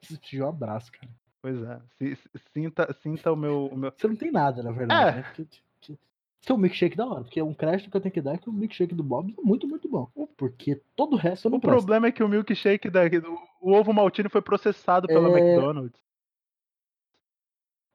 Você 0.00 0.16
pediu 0.16 0.44
um 0.46 0.48
abraço, 0.50 0.92
cara. 0.92 1.08
Pois 1.40 1.60
é. 1.60 1.80
se- 1.98 2.14
se- 2.16 2.30
sinta, 2.54 2.92
sinta 3.02 3.32
o 3.32 3.36
meu. 3.36 3.66
o 3.66 3.76
meu- 3.76 3.92
Você 3.96 4.06
não 4.06 4.14
tem 4.14 4.30
nada, 4.30 4.62
na 4.62 4.70
verdade, 4.70 5.18
É. 5.18 5.20
né? 5.22 5.22
Porque, 5.34 5.98
que- 6.42 6.52
é 6.52 6.54
um 6.54 6.58
milkshake 6.58 6.96
da 6.96 7.06
hora. 7.06 7.22
Porque 7.24 7.40
um 7.40 7.54
crédito 7.54 7.90
que 7.90 7.96
eu 7.96 8.00
tenho 8.00 8.12
que 8.12 8.20
dar 8.20 8.34
é 8.34 8.38
que 8.38 8.48
o 8.50 8.52
milkshake 8.52 8.94
do 8.94 9.02
Bob 9.02 9.34
é 9.38 9.42
muito, 9.42 9.66
muito 9.66 9.88
bom. 9.88 10.08
Porque 10.36 10.74
todo 10.96 11.14
o 11.14 11.16
resto 11.16 11.46
eu 11.46 11.50
não 11.50 11.58
O 11.58 11.60
presto. 11.60 11.76
problema 11.78 12.08
é 12.08 12.12
que 12.12 12.22
o 12.22 12.28
milkshake 12.28 12.90
daqui, 12.90 13.20
do- 13.20 13.38
o 13.60 13.72
ovo 13.72 13.92
maltine 13.92 14.28
foi 14.28 14.42
processado 14.42 15.06
pela 15.06 15.28
É. 15.28 15.40
McDonald's. 15.40 16.00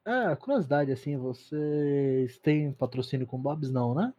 Ah, 0.04 0.34
curiosidade, 0.36 0.90
assim, 0.90 1.18
vocês 1.18 2.38
têm 2.38 2.72
patrocínio 2.72 3.26
com 3.26 3.38
Bob's? 3.38 3.70
Não, 3.70 3.94
né? 3.94 4.14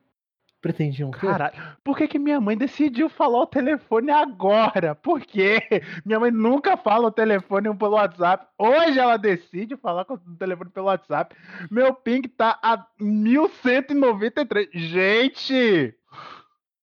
Pretendiam 0.61 1.11
ter? 1.11 1.19
Caralho, 1.21 1.53
por 1.83 1.97
que, 1.97 2.07
que 2.07 2.19
minha 2.19 2.39
mãe 2.41 2.57
decidiu 2.57 3.09
falar 3.09 3.39
o 3.39 3.47
telefone 3.47 4.11
agora? 4.11 4.93
Por 4.93 5.21
quê? 5.21 5.61
Minha 6.05 6.19
mãe 6.19 6.31
nunca 6.31 6.75
fala 6.75 7.07
o 7.07 7.11
telefone 7.11 7.73
pelo 7.77 7.95
WhatsApp. 7.95 8.45
Hoje 8.57 8.99
ela 8.99 9.15
decide 9.15 9.77
falar 9.77 10.03
com 10.03 10.15
o 10.15 10.35
telefone 10.37 10.69
pelo 10.69 10.87
WhatsApp. 10.87 11.33
Meu 11.71 11.93
ping 11.93 12.23
tá 12.23 12.59
a 12.61 12.85
1193. 12.99 14.69
Gente! 14.73 15.95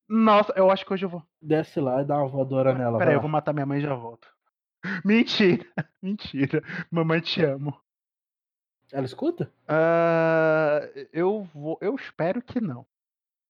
Nossa, 0.08 0.54
eu 0.56 0.70
acho 0.70 0.86
que 0.86 0.94
hoje 0.94 1.04
eu 1.04 1.10
vou. 1.10 1.22
Desce 1.42 1.78
lá 1.78 2.00
e 2.00 2.04
dá 2.04 2.16
uma 2.16 2.28
voadora 2.28 2.72
nela. 2.72 2.98
Peraí, 2.98 3.14
eu 3.14 3.20
vou 3.20 3.28
matar 3.28 3.52
minha 3.52 3.66
mãe 3.66 3.78
e 3.78 3.82
já 3.82 3.94
volto. 3.94 4.28
Mentira, 5.04 5.66
mentira. 6.02 6.62
Mamãe, 6.90 7.20
te 7.20 7.44
amo. 7.44 7.78
Ela 8.92 9.04
escuta? 9.04 9.52
Ah, 9.68 10.80
eu 11.12 11.42
vou. 11.52 11.76
Eu 11.80 11.94
espero 11.94 12.40
que 12.40 12.60
não. 12.60 12.86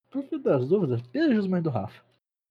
Por 0.09 0.23
fim 0.23 0.39
das 0.39 0.67
dúvidas, 0.67 1.01
beijos, 1.01 1.47
mãe 1.47 1.61
do 1.61 1.69
Rafa. 1.69 2.01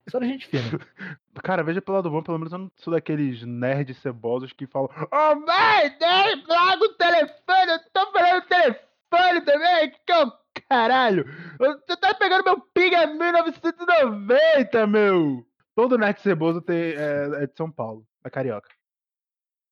Só 0.09 0.19
a 0.19 0.23
gente 0.23 0.47
fina. 0.47 0.63
Cara, 1.43 1.63
veja 1.63 1.81
pelo 1.81 1.97
lado 1.97 2.09
bom, 2.09 2.23
pelo 2.23 2.37
menos 2.37 2.53
eu 2.53 2.59
não 2.59 2.71
sou 2.77 2.93
daqueles 2.93 3.43
nerds 3.43 3.97
cebosos 3.97 4.53
que 4.53 4.65
falam 4.65 4.89
Ô 5.11 5.35
mãe, 5.35 5.97
dei 5.99 6.35
logo 6.47 6.85
o 6.85 6.93
telefone, 6.93 7.71
eu 7.71 7.79
tô 7.91 8.11
falando 8.11 8.43
o 8.43 8.47
telefone 8.47 9.41
também, 9.45 9.91
que 10.05 10.11
é 10.11 10.23
o 10.23 10.31
caralho. 10.69 11.25
Você 11.59 11.97
tá 11.97 12.13
pegando 12.13 12.45
meu 12.45 12.61
ping 12.73 12.95
a 12.95 13.07
1990, 13.07 14.87
meu. 14.87 15.45
Todo 15.75 15.97
nerd 15.97 16.21
ceboso 16.21 16.61
tem, 16.61 16.93
é, 16.93 17.43
é 17.43 17.47
de 17.47 17.55
São 17.55 17.69
Paulo, 17.69 18.07
é 18.23 18.29
carioca. 18.29 18.69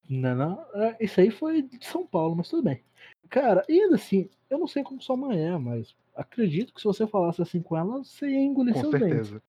Não, 0.08 0.36
não. 0.36 0.65
é, 0.76 0.98
Isso 1.00 1.19
aí 1.19 1.32
foi 1.32 1.62
de 1.62 1.84
São 1.84 2.06
Paulo, 2.06 2.36
mas 2.36 2.50
tudo 2.50 2.63
bem. 2.63 2.84
Cara, 3.30 3.63
e 3.67 3.82
ainda 3.82 3.95
assim, 3.95 4.30
não 4.65 4.67
sei 4.67 4.84
como 4.84 4.99
sua 4.99 5.15
mãe 5.15 5.39
é, 5.39 5.56
mas 5.58 5.95
acredito 6.15 6.73
que 6.73 6.82
se 6.82 6.88
você 6.88 7.06
falasse 7.06 7.39
assim 7.39 7.62
com 7.62 7.78
ela, 7.78 8.04
você 8.04 8.28
ia 8.28 8.39
engolir 8.39 8.73
Com 8.73 8.82
seus 8.82 8.91
certeza. 8.91 9.41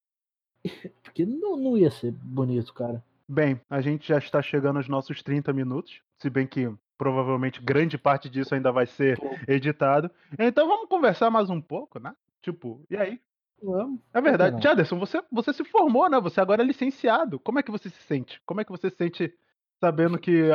dentes. 0.62 0.92
Porque 1.02 1.24
não, 1.24 1.56
não 1.56 1.78
ia 1.78 1.90
ser 1.90 2.12
bonito, 2.12 2.74
cara. 2.74 3.02
Bem, 3.26 3.58
a 3.70 3.80
gente 3.80 4.06
já 4.06 4.18
está 4.18 4.42
chegando 4.42 4.76
aos 4.76 4.88
nossos 4.88 5.22
30 5.22 5.52
minutos, 5.54 6.02
se 6.18 6.28
bem 6.28 6.46
que 6.46 6.70
provavelmente 6.98 7.62
grande 7.62 7.96
parte 7.96 8.28
disso 8.28 8.54
ainda 8.54 8.70
vai 8.70 8.86
ser 8.86 9.18
editado. 9.48 10.10
Então 10.38 10.68
vamos 10.68 10.88
conversar 10.88 11.30
mais 11.30 11.48
um 11.48 11.60
pouco, 11.60 11.98
né? 11.98 12.14
Tipo, 12.42 12.84
e 12.90 12.96
aí? 12.96 13.20
Vamos. 13.62 14.00
É 14.12 14.20
verdade. 14.20 14.56
não? 14.56 14.62
Jaderson, 14.62 14.98
você, 14.98 15.22
você 15.32 15.52
se 15.52 15.64
formou, 15.64 16.10
né? 16.10 16.20
Você 16.20 16.40
agora 16.40 16.62
é 16.62 16.66
licenciado. 16.66 17.40
Como 17.40 17.58
é 17.58 17.62
que 17.62 17.70
você 17.70 17.88
se 17.88 18.02
sente? 18.02 18.40
Como 18.44 18.60
é 18.60 18.64
que 18.64 18.70
você 18.70 18.90
se 18.90 18.96
sente 18.96 19.34
sabendo 19.80 20.18
que 20.18 20.50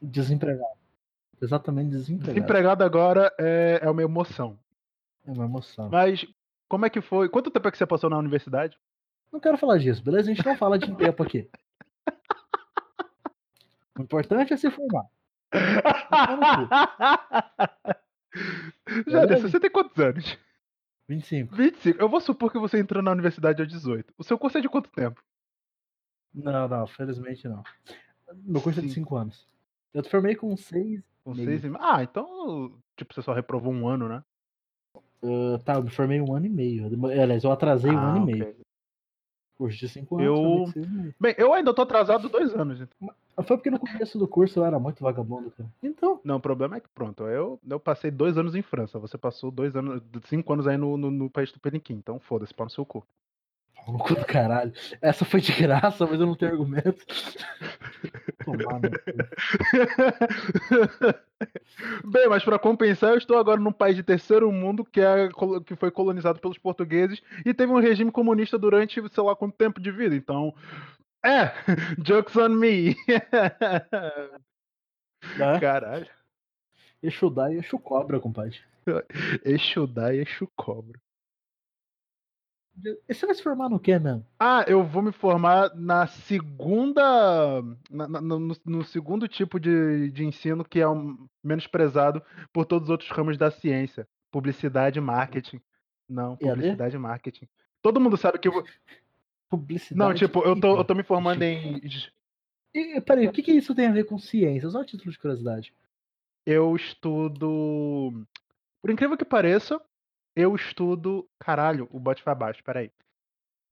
Desempregado. 0.00 0.85
Exatamente 1.40 1.90
desempregado. 1.90 2.34
desempregado 2.34 2.84
agora 2.84 3.32
é, 3.38 3.80
é 3.82 3.90
uma 3.90 4.02
emoção? 4.02 4.58
É 5.26 5.30
uma 5.30 5.44
emoção. 5.44 5.88
Mas 5.90 6.26
como 6.68 6.86
é 6.86 6.90
que 6.90 7.00
foi? 7.00 7.28
Quanto 7.28 7.50
tempo 7.50 7.68
é 7.68 7.70
que 7.70 7.78
você 7.78 7.86
passou 7.86 8.08
na 8.08 8.18
universidade? 8.18 8.78
Não 9.32 9.40
quero 9.40 9.58
falar 9.58 9.78
disso, 9.78 10.02
beleza? 10.02 10.30
A 10.30 10.34
gente 10.34 10.46
não 10.46 10.56
fala 10.56 10.78
de 10.78 10.94
tempo 10.94 11.22
aqui. 11.22 11.48
O 13.98 14.02
importante 14.02 14.52
é 14.52 14.56
se 14.56 14.70
formar. 14.70 15.04
Jaderson, 19.06 19.26
Beleza? 19.26 19.48
você 19.48 19.60
tem 19.60 19.70
quantos 19.70 19.98
anos? 19.98 20.38
25. 21.08 21.54
25. 21.54 22.00
Eu 22.00 22.08
vou 22.08 22.20
supor 22.20 22.50
que 22.52 22.58
você 22.58 22.78
entrou 22.78 23.02
na 23.02 23.12
universidade 23.12 23.62
aos 23.62 23.70
18. 23.70 24.12
O 24.18 24.24
seu 24.24 24.38
curso 24.38 24.58
é 24.58 24.60
de 24.60 24.68
quanto 24.68 24.90
tempo? 24.90 25.22
Não, 26.34 26.68
não, 26.68 26.86
felizmente 26.86 27.48
não. 27.48 27.62
Meu 28.34 28.60
curso 28.60 28.80
é 28.80 28.82
de 28.82 28.88
Sim. 28.88 28.96
5 28.96 29.16
anos. 29.16 29.46
Eu 29.94 30.04
formei 30.04 30.34
com 30.34 30.54
6. 30.56 31.00
Com 31.26 31.34
Meio. 31.34 31.44
seis 31.58 31.64
e... 31.64 31.76
Ah, 31.80 32.04
então, 32.04 32.72
tipo, 32.96 33.12
você 33.12 33.20
só 33.20 33.32
reprovou 33.32 33.72
um 33.72 33.88
ano, 33.88 34.08
né? 34.08 34.22
tá, 35.64 35.74
eu 35.74 35.82
me 35.82 35.90
formei 35.90 36.20
um 36.20 36.32
ano 36.32 36.46
e 36.46 36.48
meio. 36.48 36.86
Aliás, 37.20 37.42
eu 37.42 37.50
atrasei 37.50 37.90
um 37.90 37.98
Ah, 37.98 38.10
ano 38.10 38.18
e 38.18 38.26
meio. 38.26 38.56
Curso 39.58 39.76
de 39.76 39.88
5 39.88 40.18
anos, 40.18 40.40
Eu- 40.40 40.66
seis. 40.72 41.14
Bem, 41.18 41.34
eu 41.36 41.52
ainda 41.52 41.74
tô 41.74 41.82
atrasado 41.82 42.28
dois 42.28 42.54
anos. 42.54 42.80
então. 42.80 43.10
Foi 43.44 43.56
porque 43.56 43.70
no 43.72 43.80
começo 43.80 44.16
do 44.20 44.28
curso 44.28 44.60
eu 44.60 44.64
era 44.64 44.78
muito 44.78 45.02
vagabundo, 45.02 45.50
cara. 45.50 45.68
Então, 45.82 46.20
Não, 46.22 46.36
o 46.36 46.40
problema 46.40 46.76
é 46.76 46.80
que, 46.80 46.88
pronto, 46.90 47.24
eu, 47.24 47.58
eu 47.68 47.80
passei 47.80 48.10
dois 48.12 48.38
anos 48.38 48.54
em 48.54 48.62
França. 48.62 48.96
Você 49.00 49.18
passou 49.18 49.50
dois 49.50 49.74
anos, 49.74 50.00
cinco 50.26 50.52
anos 50.52 50.68
aí 50.68 50.76
no, 50.76 50.96
no, 50.96 51.10
no 51.10 51.28
país 51.28 51.50
do 51.50 51.58
Peniquim. 51.58 51.94
Então, 51.94 52.20
foda-se, 52.20 52.54
pau 52.54 52.66
no 52.66 52.70
seu 52.70 52.86
cu. 52.86 53.04
No 53.92 53.98
cu 53.98 54.14
do 54.14 54.24
caralho. 54.24 54.72
Essa 55.00 55.24
foi 55.24 55.40
de 55.40 55.52
graça, 55.52 56.06
mas 56.06 56.20
eu 56.20 56.26
não 56.26 56.34
tenho 56.34 56.52
argumento. 56.52 57.04
Tomar. 58.44 58.80
Bem, 62.04 62.28
mas 62.28 62.44
pra 62.44 62.58
compensar, 62.58 63.10
eu 63.10 63.18
estou 63.18 63.38
agora 63.38 63.60
num 63.60 63.72
país 63.72 63.96
de 63.96 64.02
terceiro 64.02 64.50
mundo 64.50 64.84
que, 64.84 65.00
é, 65.00 65.28
que 65.64 65.76
foi 65.76 65.90
colonizado 65.90 66.40
pelos 66.40 66.58
portugueses 66.58 67.20
e 67.44 67.52
teve 67.52 67.72
um 67.72 67.80
regime 67.80 68.10
comunista 68.10 68.58
durante 68.58 69.02
sei 69.12 69.22
lá 69.22 69.36
quanto 69.36 69.56
tempo 69.56 69.80
de 69.80 69.90
vida. 69.90 70.16
Então, 70.16 70.54
é, 71.24 71.52
jokes 72.04 72.36
on 72.36 72.50
me. 72.50 72.96
Né? 75.36 75.58
Caralho. 75.58 76.06
Exu 77.02 77.30
dá 77.30 77.52
e 77.52 77.58
Exu 77.58 77.80
cobra, 77.80 78.20
compadre. 78.20 78.60
Exu 79.44 79.86
dá 79.86 80.14
e 80.14 80.20
Exu 80.20 80.48
cobra. 80.54 81.00
Você 83.08 83.24
vai 83.26 83.34
se 83.34 83.42
formar 83.42 83.68
no 83.70 83.80
quê, 83.80 83.98
mesmo? 83.98 84.24
Ah, 84.38 84.64
eu 84.68 84.84
vou 84.84 85.02
me 85.02 85.10
formar 85.12 85.74
na 85.74 86.06
segunda. 86.06 87.62
na- 87.90 88.06
na- 88.08 88.20
no, 88.20 88.38
no 88.64 88.84
segundo 88.84 89.26
tipo 89.26 89.58
de, 89.58 90.10
de 90.10 90.24
ensino 90.24 90.64
que 90.64 90.80
é 90.80 90.86
o 90.86 91.16
menos 91.42 91.66
prezado 91.66 92.22
por 92.52 92.64
todos 92.66 92.88
os 92.88 92.90
outros 92.90 93.10
ramos 93.10 93.38
da 93.38 93.50
ciência. 93.50 94.06
Publicidade 94.30 94.98
e 94.98 95.02
marketing. 95.02 95.60
Não, 96.08 96.36
publicidade 96.36 96.94
e 96.96 96.98
marketing. 96.98 97.48
Todo 97.80 98.00
mundo 98.00 98.16
sabe 98.16 98.38
que. 98.38 98.48
eu 98.48 98.52
vou- 98.52 98.64
Publicidade. 99.48 99.98
Não, 99.98 100.14
tipo, 100.14 100.40
eu 100.42 100.58
tô, 100.60 100.76
eu 100.76 100.84
tô 100.84 100.94
me 100.94 101.02
formando 101.04 101.34
Tipo, 101.40 101.44
em. 101.44 101.80
E, 102.74 103.00
peraí, 103.00 103.26
o 103.28 103.32
que, 103.32 103.42
que 103.42 103.52
isso 103.52 103.74
tem 103.74 103.86
a 103.86 103.92
ver 103.92 104.04
com 104.04 104.18
ciência? 104.18 104.68
Só 104.68 104.84
título 104.84 105.10
de 105.10 105.18
curiosidade. 105.18 105.72
Eu 106.44 106.74
estudo. 106.76 108.26
Por 108.82 108.90
incrível 108.90 109.16
que 109.16 109.24
pareça, 109.24 109.80
eu 110.36 110.54
estudo. 110.54 111.28
Caralho, 111.40 111.88
o 111.90 111.98
bot 111.98 112.22
foi 112.22 112.32
abaixo, 112.32 112.62
peraí. 112.62 112.92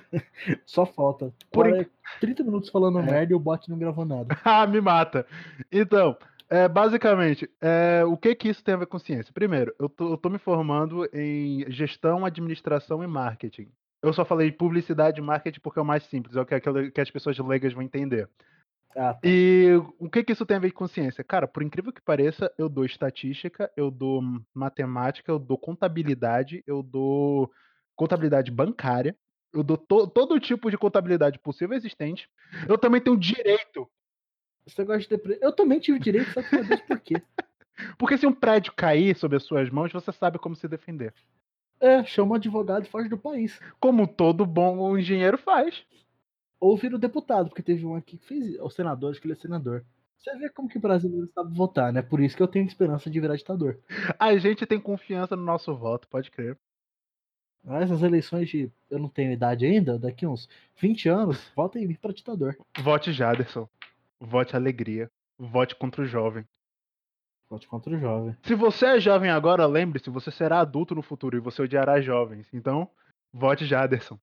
Só 0.67 0.87
falta. 0.87 1.33
Por 1.53 1.67
Por 1.67 1.91
30 2.21 2.45
minutos 2.45 2.71
falando 2.71 2.99
É. 2.99 3.03
merda 3.03 3.33
e 3.33 3.37
o 3.37 3.41
bot 3.41 3.69
não 3.71 3.79
gravou 3.79 4.05
nada. 4.05 4.37
ah, 4.45 4.67
me 4.67 4.81
mata. 4.81 5.27
Então, 5.71 6.17
é, 6.49 6.69
basicamente, 6.69 7.51
é, 7.61 8.05
o 8.05 8.17
que 8.17 8.35
que 8.35 8.49
isso 8.49 8.63
tem 8.63 8.75
a 8.75 8.79
ver 8.79 8.87
com 8.87 8.99
ciência? 8.99 9.33
Primeiro, 9.33 9.75
eu 9.79 9.89
tô, 9.89 10.13
eu 10.13 10.17
tô 10.17 10.31
me 10.31 10.39
formando 10.39 11.09
em 11.13 11.71
gestão, 11.71 12.25
administração 12.25 13.03
e 13.03 13.07
marketing. 13.07 13.71
Eu 14.03 14.13
só 14.13 14.25
falei 14.25 14.53
publicidade 14.53 15.19
e 15.21 15.23
marketing 15.23 15.61
porque 15.61 15.79
é 15.79 15.83
o 15.83 15.85
mais 15.85 16.05
simples, 16.05 16.37
é 16.37 16.41
o 16.41 16.47
que, 16.47 16.61
que 16.91 17.01
as 17.01 17.11
pessoas 17.11 17.39
leigas 17.39 17.73
vão 17.73 17.83
entender. 17.83 18.29
Ah, 18.97 19.15
tá. 19.15 19.21
E 19.25 19.73
o 19.99 20.09
que 20.09 20.23
que 20.23 20.33
isso 20.33 20.47
tem 20.47 20.57
a 20.57 20.61
ver 20.61 20.71
com 20.73 20.87
ciência? 20.87 21.25
Cara, 21.25 21.49
por 21.49 21.63
incrível 21.63 21.93
que 21.93 22.01
pareça, 22.01 22.53
eu 22.57 22.69
dou 22.69 22.85
estatística, 22.85 23.71
eu 23.77 23.91
dou 23.91 24.23
matemática, 24.55 25.31
eu 25.33 25.39
dou 25.39 25.59
contabilidade, 25.59 26.63
eu 26.67 26.83
dou 26.83 27.51
contabilidade 27.97 28.51
bancária, 28.51 29.17
eu 29.53 29.63
dou 29.65 29.77
to- 29.77 30.07
todo 30.09 30.39
tipo 30.39 30.71
de 30.71 30.79
contabilidade 30.79 31.39
possível 31.41 31.77
existente. 31.77 32.29
Eu 32.69 32.79
também 32.79 33.01
tenho 33.01 33.17
direito, 33.17 33.89
Esse 34.67 34.79
negócio 34.79 35.09
de. 35.09 35.39
Eu 35.43 35.53
também 35.53 35.79
tive 35.81 35.99
direito, 35.99 36.33
sabe 36.33 36.49
meu 36.53 36.65
Deus 36.65 36.81
por 36.83 37.01
quê? 37.01 37.15
porque 37.99 38.17
se 38.17 38.27
um 38.27 38.33
prédio 38.33 38.73
cair 38.75 39.17
sob 39.17 39.37
as 39.37 39.43
suas 39.45 39.71
mãos, 39.71 39.93
você 39.93 40.13
sabe 40.13 40.39
como 40.39 40.57
se 40.57 40.69
defender. 40.69 41.13
É, 41.81 42.03
chama 42.05 42.33
um 42.33 42.35
advogado 42.37 42.87
e 42.87 42.89
foge 42.89 43.09
do 43.09 43.19
país. 43.19 43.61
Como 43.79 44.07
todo 44.07 44.47
bom 44.47 44.97
engenheiro 44.97 45.37
faz. 45.37 45.85
Ou 46.65 46.79
vira 46.79 46.97
o 46.97 46.99
deputado, 46.99 47.51
porque 47.51 47.63
teve 47.63 47.85
um 47.85 47.95
aqui 47.95 48.17
que 48.17 48.25
fez. 48.25 48.59
O 48.59 48.71
senador, 48.71 49.11
acho 49.11 49.21
que 49.21 49.27
ele 49.27 49.35
é 49.35 49.37
senador. 49.37 49.85
Você 50.17 50.35
vê 50.39 50.49
como 50.49 50.67
que 50.67 50.79
o 50.79 50.81
brasileiro 50.81 51.31
sabe 51.35 51.55
votar, 51.55 51.93
né? 51.93 52.01
Por 52.01 52.21
isso 52.21 52.35
que 52.35 52.43
eu 52.43 52.49
tenho 52.49 52.65
esperança 52.65 53.11
de 53.11 53.21
virar 53.21 53.37
ditador. 53.37 53.79
A 54.19 54.35
gente 54.39 54.65
tem 54.65 54.81
confiança 54.81 55.37
no 55.37 55.43
nosso 55.43 55.77
voto, 55.77 56.09
pode 56.09 56.31
crer. 56.31 56.59
Mas 57.63 57.91
as 57.91 58.01
eleições 58.01 58.49
de. 58.49 58.73
Eu 58.89 58.99
não 58.99 59.11
tenho 59.11 59.31
idade 59.31 59.67
ainda, 59.67 59.99
daqui 59.99 60.27
uns 60.27 60.49
20 60.81 61.07
anos, 61.07 61.53
vota 61.55 61.79
em 61.79 61.87
mim 61.87 61.97
pra 61.97 62.13
ditador. 62.13 62.57
Vote 62.81 63.13
Jaderson. 63.13 63.69
Vote 64.19 64.57
alegria. 64.57 65.11
Vote 65.39 65.77
contra 65.77 66.01
o 66.01 66.07
jovem. 66.07 66.47
Vote 67.51 67.69
contra 67.69 67.95
o 67.95 68.01
jovem. 68.01 68.35
Se 68.43 68.55
você 68.55 68.87
é 68.87 69.01
jovem 69.01 69.29
agora, 69.29 69.67
lembre-se, 69.67 70.09
você 70.09 70.31
será 70.31 70.61
adulto 70.61 70.95
no 70.95 71.03
futuro 71.03 71.37
e 71.37 71.41
você 71.41 71.61
odiará 71.61 72.01
jovens. 72.01 72.49
Então, 72.55 72.89
vote 73.31 73.67
Jaderson. 73.67 74.19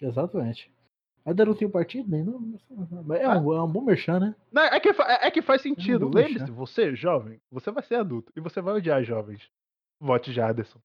Exatamente. 0.00 0.70
Ainda 1.24 1.44
não 1.44 1.54
tenho 1.54 1.70
partido 1.70 2.10
nem. 2.10 2.24
Não, 2.24 2.40
não- 2.70 3.14
é, 3.14 3.28
um, 3.38 3.52
é 3.52 3.62
um 3.62 3.68
bom 3.68 3.82
merchan, 3.82 4.18
né? 4.18 4.34
Não, 4.50 4.62
é, 4.62 4.80
que, 4.80 4.92
fa- 4.92 5.06
é 5.22 5.30
que 5.30 5.42
faz 5.42 5.62
sentido. 5.62 6.06
vou 6.10 6.14
Lembre-se, 6.14 6.50
você, 6.50 6.94
jovem, 6.96 7.40
você 7.50 7.70
vai 7.70 7.82
ser 7.82 7.96
adulto 7.96 8.32
e 8.36 8.40
você 8.40 8.60
vai 8.60 8.74
odiar 8.74 9.02
jovens. 9.04 9.42
Vote 10.00 10.32
Jaderson. 10.32 10.80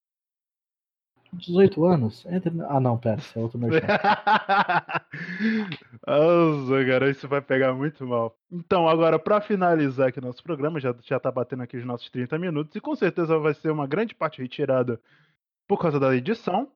18 1.33 1.85
anos? 1.85 2.25
Entra... 2.27 2.51
na- 2.53 2.67
Ah, 2.69 2.79
não, 2.79 2.97
pera, 2.97 3.19
é 3.35 3.39
outro 3.39 3.57
merchan. 3.59 3.85
Nossa, 6.07 6.85
cara, 6.85 7.09
isso 7.09 7.27
vai 7.27 7.41
pegar 7.41 7.73
muito 7.73 8.05
mal. 8.05 8.37
Então, 8.51 8.87
agora, 8.87 9.19
pra 9.19 9.41
finalizar 9.41 10.09
aqui 10.09 10.21
nosso 10.21 10.43
programa, 10.43 10.79
já, 10.79 10.95
já 11.03 11.19
tá 11.19 11.31
batendo 11.31 11.63
aqui 11.63 11.77
os 11.77 11.85
nossos 11.85 12.09
30 12.09 12.37
minutos, 12.37 12.75
e 12.75 12.81
com 12.81 12.95
certeza 12.95 13.37
vai 13.39 13.53
ser 13.53 13.71
uma 13.71 13.87
grande 13.87 14.15
parte 14.15 14.41
retirada 14.41 14.99
por 15.67 15.79
causa 15.79 15.99
da 15.99 16.15
edição. 16.15 16.69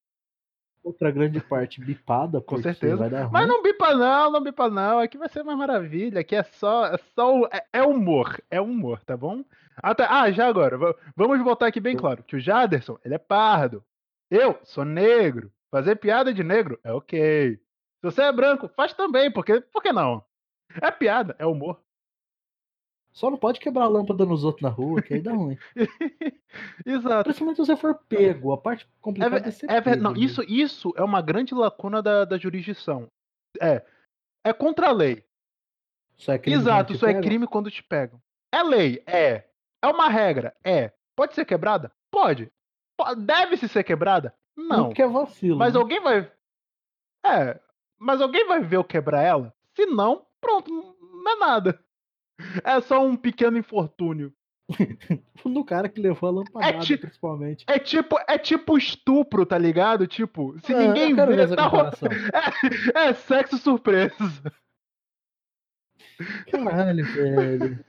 Outra 0.83 1.11
grande 1.11 1.39
parte 1.39 1.79
bipada, 1.79 2.41
Com 2.41 2.57
certeza. 2.61 2.95
vai 2.97 3.09
dar 3.09 3.23
ruim. 3.23 3.31
Mas 3.33 3.47
não 3.47 3.61
bipa 3.61 3.93
não, 3.93 4.31
não 4.31 4.41
bipa 4.41 4.67
não. 4.69 4.99
Aqui 4.99 5.17
vai 5.17 5.29
ser 5.29 5.41
uma 5.43 5.55
maravilha. 5.55 6.21
Aqui 6.21 6.35
é 6.35 6.43
só, 6.43 6.85
é 6.87 6.97
só 7.15 7.45
é, 7.53 7.63
é 7.73 7.83
humor, 7.83 8.41
é 8.49 8.59
humor, 8.59 8.99
tá 9.03 9.15
bom? 9.15 9.43
Até, 9.77 10.05
ah, 10.09 10.31
já 10.31 10.47
agora, 10.47 10.77
va- 10.77 10.95
vamos 11.15 11.41
botar 11.43 11.67
aqui 11.67 11.79
bem 11.79 11.95
claro 11.95 12.23
que 12.23 12.35
o 12.35 12.39
Jaderson, 12.39 12.97
ele 13.05 13.13
é 13.13 13.19
pardo. 13.19 13.83
Eu 14.29 14.57
sou 14.63 14.83
negro. 14.83 15.51
Fazer 15.69 15.95
piada 15.97 16.33
de 16.33 16.43
negro 16.43 16.79
é 16.83 16.91
ok. 16.91 17.55
Se 17.55 17.61
você 18.03 18.23
é 18.23 18.31
branco, 18.31 18.67
faz 18.75 18.93
também, 18.93 19.31
porque 19.31 19.61
por 19.61 19.81
que 19.83 19.93
não? 19.93 20.23
É 20.81 20.89
piada, 20.89 21.35
é 21.37 21.45
humor. 21.45 21.79
Só 23.13 23.29
não 23.29 23.37
pode 23.37 23.59
quebrar 23.59 23.83
a 23.83 23.87
lâmpada 23.89 24.25
nos 24.25 24.43
outros 24.45 24.61
na 24.61 24.69
rua, 24.69 25.01
que 25.01 25.13
aí 25.15 25.21
dá 25.21 25.33
ruim. 25.33 25.57
Exato. 26.85 27.23
Principalmente 27.25 27.57
se 27.57 27.65
você 27.65 27.75
for 27.75 27.95
pego. 28.07 28.51
A 28.53 28.57
parte 28.57 28.85
É, 28.85 28.87
complicada 29.01 29.37
é, 29.37 29.41
ve- 29.41 29.51
ser 29.51 29.69
é 29.69 29.81
pego. 29.81 30.01
não, 30.01 30.15
isso, 30.15 30.41
isso 30.43 30.93
é 30.95 31.03
uma 31.03 31.21
grande 31.21 31.53
lacuna 31.53 32.01
da, 32.01 32.23
da 32.25 32.37
jurisdição. 32.37 33.07
É, 33.59 33.83
é 34.45 34.53
contra 34.53 34.87
a 34.87 34.91
lei. 34.91 35.23
Isso 36.17 36.31
é 36.31 36.37
crime 36.37 36.57
Exato, 36.57 36.93
isso 36.93 37.05
é 37.05 37.19
crime 37.21 37.47
quando 37.47 37.69
te 37.69 37.83
pegam. 37.83 38.21
É 38.51 38.63
lei? 38.63 39.03
É. 39.05 39.45
É 39.81 39.87
uma 39.87 40.07
regra? 40.07 40.55
É. 40.63 40.93
Pode 41.15 41.33
ser 41.35 41.45
quebrada? 41.45 41.91
Pode. 42.09 42.51
Po- 42.97 43.15
Deve-se 43.15 43.67
ser 43.67 43.83
quebrada? 43.83 44.33
Não. 44.55 44.85
Porque 44.87 45.01
é 45.01 45.07
vacilo. 45.07 45.57
Mas 45.57 45.73
né? 45.73 45.79
alguém 45.79 45.99
vai. 45.99 46.31
É. 47.25 47.59
Mas 47.99 48.21
alguém 48.21 48.47
vai 48.47 48.61
ver 48.61 48.77
eu 48.77 48.83
quebrar 48.83 49.21
ela? 49.23 49.53
Se 49.75 49.85
não, 49.85 50.25
pronto, 50.39 50.71
não 50.71 51.31
é 51.31 51.35
nada. 51.35 51.79
É 52.63 52.81
só 52.81 53.05
um 53.05 53.15
pequeno 53.15 53.57
infortúnio. 53.57 54.33
No 55.43 55.65
cara 55.65 55.89
que 55.89 55.99
levou 55.99 56.29
a 56.29 56.31
lampadada, 56.31 56.77
É 56.77 56.79
ti- 56.79 56.95
principalmente. 56.95 57.65
É 57.67 57.77
tipo, 57.79 58.15
é 58.27 58.37
tipo 58.37 58.77
estupro, 58.77 59.43
tá 59.45 59.57
ligado? 59.57 60.05
Tipo, 60.07 60.57
se 60.59 60.73
Ah, 60.73 60.77
ninguém 60.77 61.13
vê, 61.15 61.47
tá 61.55 61.69
comparação. 61.69 62.09
é, 62.95 63.07
é 63.09 63.13
sexo 63.13 63.57
surpresa. 63.57 64.13
Caralho, 66.51 67.03
velho. 67.05 67.83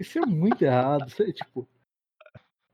Isso 0.00 0.18
é 0.18 0.22
muito 0.26 0.62
errado. 0.62 1.06
Isso 1.08 1.22
é 1.22 1.32
tipo. 1.32 1.68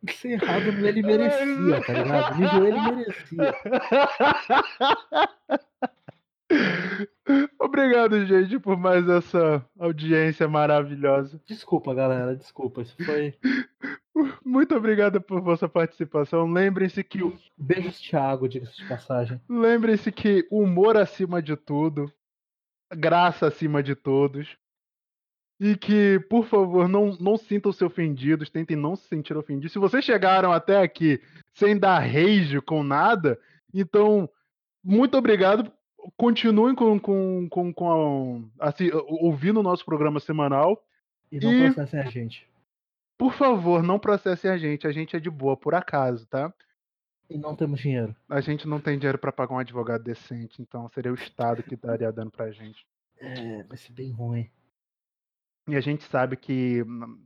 Isso 0.08 0.26
é 0.28 0.32
errado 0.32 0.86
ele 0.86 1.02
merecia, 1.02 1.80
tá 1.84 1.92
ligado? 1.92 2.38
Nível 2.38 2.66
ele 2.66 2.80
merecia. 2.80 3.54
Obrigado, 7.58 8.24
gente, 8.26 8.58
por 8.58 8.76
mais 8.76 9.08
essa 9.08 9.64
audiência 9.78 10.46
maravilhosa. 10.46 11.40
Desculpa, 11.46 11.94
galera. 11.94 12.36
Desculpa. 12.36 12.82
Isso 12.82 12.96
foi. 13.04 13.34
Muito 14.44 14.76
obrigado 14.76 15.20
por 15.20 15.40
vossa 15.40 15.68
participação. 15.68 16.50
Lembrem-se 16.50 17.02
que 17.02 17.22
o 17.22 17.36
Beijos, 17.56 18.00
Thiago, 18.00 18.48
diga-se 18.48 18.76
de 18.76 18.88
passagem. 18.88 19.40
lembrem-se 19.48 20.12
que 20.12 20.46
humor 20.50 20.96
acima 20.96 21.42
de 21.42 21.56
tudo, 21.56 22.12
graça 22.94 23.46
acima 23.46 23.82
de 23.82 23.94
todos. 23.94 24.56
E 25.60 25.76
que, 25.76 26.18
por 26.28 26.44
favor, 26.46 26.88
não, 26.88 27.16
não 27.20 27.36
sintam-se 27.36 27.84
ofendidos, 27.84 28.50
tentem 28.50 28.76
não 28.76 28.96
se 28.96 29.06
sentir 29.06 29.36
ofendidos. 29.36 29.72
Se 29.72 29.78
vocês 29.78 30.04
chegaram 30.04 30.52
até 30.52 30.80
aqui 30.80 31.20
sem 31.54 31.78
dar 31.78 32.00
rage 32.00 32.60
com 32.60 32.82
nada, 32.82 33.38
então, 33.72 34.28
muito 34.82 35.16
obrigado. 35.16 35.72
Continuem 36.16 36.74
com, 36.74 36.98
com, 37.00 37.48
com, 37.48 37.72
com 37.72 38.44
a- 38.60 38.68
assim, 38.68 38.90
ouvindo 38.92 39.60
o 39.60 39.62
nosso 39.62 39.84
programa 39.84 40.20
semanal. 40.20 40.82
E 41.32 41.40
não 41.40 41.52
E- 41.52 41.64
processem 41.72 42.00
a 42.00 42.04
gente. 42.04 42.48
Por 43.18 43.32
favor, 43.32 43.82
não 43.82 43.98
processem 43.98 44.50
a 44.50 44.58
gente. 44.58 44.86
A 44.86 44.92
gente 44.92 45.16
é 45.16 45.20
de 45.20 45.30
boa, 45.30 45.56
por 45.56 45.74
acaso, 45.74 46.26
tá? 46.26 46.52
E 47.30 47.38
não 47.38 47.56
temos 47.56 47.80
dinheiro. 47.80 48.14
A 48.28 48.40
gente 48.40 48.68
não 48.68 48.80
tem 48.80 48.98
dinheiro 48.98 49.18
pra 49.18 49.32
pagar 49.32 49.54
um 49.54 49.58
advogado 49.58 50.02
decente, 50.04 50.60
então 50.60 50.88
seria 50.90 51.10
o 51.10 51.14
Estado 51.14 51.62
que 51.62 51.74
estaria 51.74 52.12
dando 52.12 52.30
pra 52.30 52.50
gente. 52.50 52.86
É, 53.16 53.62
vai 53.62 53.76
ser 53.78 53.92
bem 53.92 54.10
ruim. 54.12 54.50
E 55.68 55.74
a 55.76 55.80
gente 55.80 56.04
sabe 56.04 56.36
que 56.36 56.82
hum, 56.82 57.18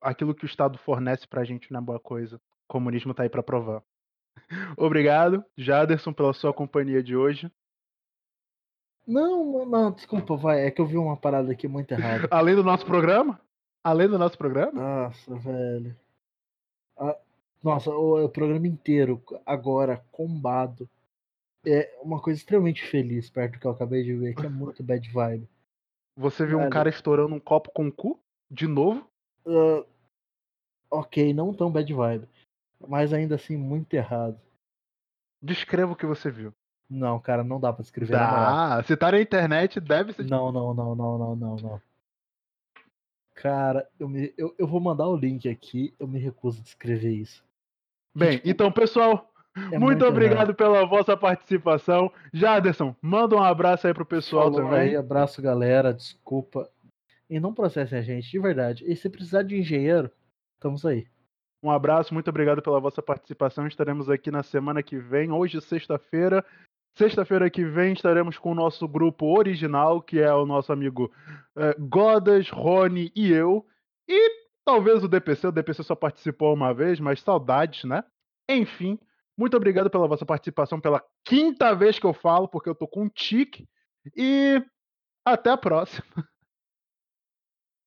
aquilo 0.00 0.34
que 0.34 0.44
o 0.44 0.46
Estado 0.46 0.76
fornece 0.78 1.28
pra 1.28 1.44
gente 1.44 1.70
não 1.72 1.78
é 1.80 1.82
boa 1.84 2.00
coisa. 2.00 2.36
O 2.36 2.40
comunismo 2.72 3.14
tá 3.14 3.22
aí 3.22 3.28
pra 3.28 3.42
provar. 3.42 3.82
Obrigado, 4.76 5.44
Jaderson, 5.56 6.12
pela 6.12 6.32
sua 6.32 6.52
companhia 6.52 7.02
de 7.02 7.14
hoje. 7.14 7.50
Não, 9.06 9.66
não, 9.66 9.92
desculpa, 9.92 10.36
vai. 10.36 10.66
É 10.66 10.70
que 10.70 10.80
eu 10.80 10.86
vi 10.86 10.96
uma 10.96 11.16
parada 11.16 11.52
aqui 11.52 11.68
muito 11.68 11.92
errada. 11.92 12.26
Além 12.30 12.54
do 12.54 12.64
nosso 12.64 12.86
programa? 12.86 13.40
Além 13.82 14.08
do 14.08 14.18
nosso 14.18 14.38
programa? 14.38 14.72
Nossa, 14.72 15.34
velho. 15.34 15.96
Ah, 16.96 17.16
nossa, 17.62 17.90
o, 17.90 18.24
o 18.24 18.28
programa 18.28 18.66
inteiro, 18.66 19.22
agora, 19.44 20.02
combado. 20.10 20.88
É 21.66 21.98
uma 22.02 22.20
coisa 22.20 22.38
extremamente 22.38 22.82
feliz 22.84 23.30
perto 23.30 23.54
do 23.54 23.58
que 23.58 23.66
eu 23.66 23.70
acabei 23.70 24.02
de 24.02 24.14
ver, 24.14 24.34
que 24.34 24.44
é 24.44 24.50
muito 24.50 24.82
bad 24.82 25.10
vibe. 25.10 25.48
Você 26.16 26.46
viu 26.46 26.58
um 26.58 26.62
Velho. 26.62 26.72
cara 26.72 26.88
estourando 26.88 27.34
um 27.34 27.40
copo 27.40 27.70
com 27.72 27.88
o 27.88 27.92
cu? 27.92 28.20
De 28.50 28.66
novo? 28.66 29.08
Ah, 29.46 29.84
ok, 30.90 31.32
não 31.32 31.52
tão 31.52 31.70
bad 31.70 31.92
vibe. 31.92 32.28
Mas 32.86 33.12
ainda 33.12 33.34
assim, 33.34 33.56
muito 33.56 33.94
errado. 33.94 34.38
Descreva 35.42 35.92
o 35.92 35.96
que 35.96 36.06
você 36.06 36.30
viu. 36.30 36.54
Não, 36.88 37.18
cara, 37.18 37.42
não 37.42 37.58
dá 37.58 37.72
pra 37.72 37.82
escrever. 37.82 38.12
Dá. 38.12 38.82
Se 38.86 38.96
tá 38.96 39.10
na 39.12 39.20
internet, 39.20 39.80
deve 39.80 40.12
ser. 40.12 40.24
Não, 40.24 40.52
não, 40.52 40.74
não, 40.74 40.94
não, 40.94 41.18
não, 41.18 41.36
não, 41.36 41.56
não. 41.56 41.82
Cara, 43.34 43.88
eu, 43.98 44.08
me, 44.08 44.32
eu, 44.38 44.54
eu 44.58 44.66
vou 44.66 44.80
mandar 44.80 45.08
o 45.08 45.16
link 45.16 45.48
aqui, 45.48 45.94
eu 45.98 46.06
me 46.06 46.18
recuso 46.18 46.60
a 46.60 46.62
descrever 46.62 47.10
isso. 47.12 47.42
Bem, 48.14 48.40
então, 48.44 48.70
pessoal, 48.70 49.28
É 49.72 49.78
Muito 49.78 50.02
errado. 50.02 50.12
obrigado 50.12 50.54
pela 50.54 50.84
vossa 50.86 51.16
participação. 51.16 52.10
Jaderson, 52.32 52.94
manda 53.00 53.34
um 53.36 53.42
abraço 53.42 53.86
aí 53.86 53.94
pro 53.94 54.06
pessoal 54.06 54.52
Falou 54.52 54.60
também. 54.68 54.80
aí, 54.90 54.96
abraço, 54.96 55.40
galera. 55.42 55.92
Desculpa. 55.92 56.68
E 57.28 57.40
não 57.40 57.54
processem 57.54 57.98
a 57.98 58.02
gente, 58.02 58.30
de 58.30 58.38
verdade. 58.38 58.84
E 58.86 58.94
se 58.94 59.08
precisar 59.08 59.42
de 59.42 59.56
engenheiro, 59.58 60.10
estamos 60.56 60.84
aí. 60.84 61.06
Um 61.62 61.70
abraço, 61.70 62.12
muito 62.12 62.28
obrigado 62.28 62.60
pela 62.62 62.78
vossa 62.78 63.02
participação. 63.02 63.66
Estaremos 63.66 64.10
aqui 64.10 64.30
na 64.30 64.42
semana 64.42 64.82
que 64.82 64.98
vem, 64.98 65.32
hoje, 65.32 65.60
sexta-feira. 65.60 66.44
Sexta-feira 66.96 67.50
que 67.50 67.64
vem 67.64 67.92
estaremos 67.92 68.38
com 68.38 68.52
o 68.52 68.54
nosso 68.54 68.86
grupo 68.86 69.36
original, 69.36 70.00
que 70.00 70.20
é 70.20 70.32
o 70.32 70.46
nosso 70.46 70.72
amigo 70.72 71.12
eh, 71.56 71.74
Godas, 71.78 72.48
Rony 72.50 73.10
e 73.16 73.32
eu. 73.32 73.66
E 74.08 74.30
talvez 74.64 75.02
o 75.02 75.08
DPC, 75.08 75.48
o 75.48 75.52
DPC 75.52 75.82
só 75.82 75.96
participou 75.96 76.54
uma 76.54 76.72
vez, 76.72 77.00
mas 77.00 77.20
saudades, 77.20 77.84
né? 77.84 78.04
Enfim, 78.48 78.98
muito 79.36 79.56
obrigado 79.56 79.90
pela 79.90 80.06
vossa 80.06 80.24
participação 80.24 80.80
pela 80.80 81.02
quinta 81.24 81.74
vez 81.74 81.98
que 81.98 82.06
eu 82.06 82.14
falo, 82.14 82.46
porque 82.46 82.68
eu 82.68 82.74
tô 82.74 82.86
com 82.86 83.02
um 83.02 83.08
tique. 83.08 83.68
E 84.16 84.62
até 85.24 85.50
a 85.50 85.56
próxima. 85.56 86.06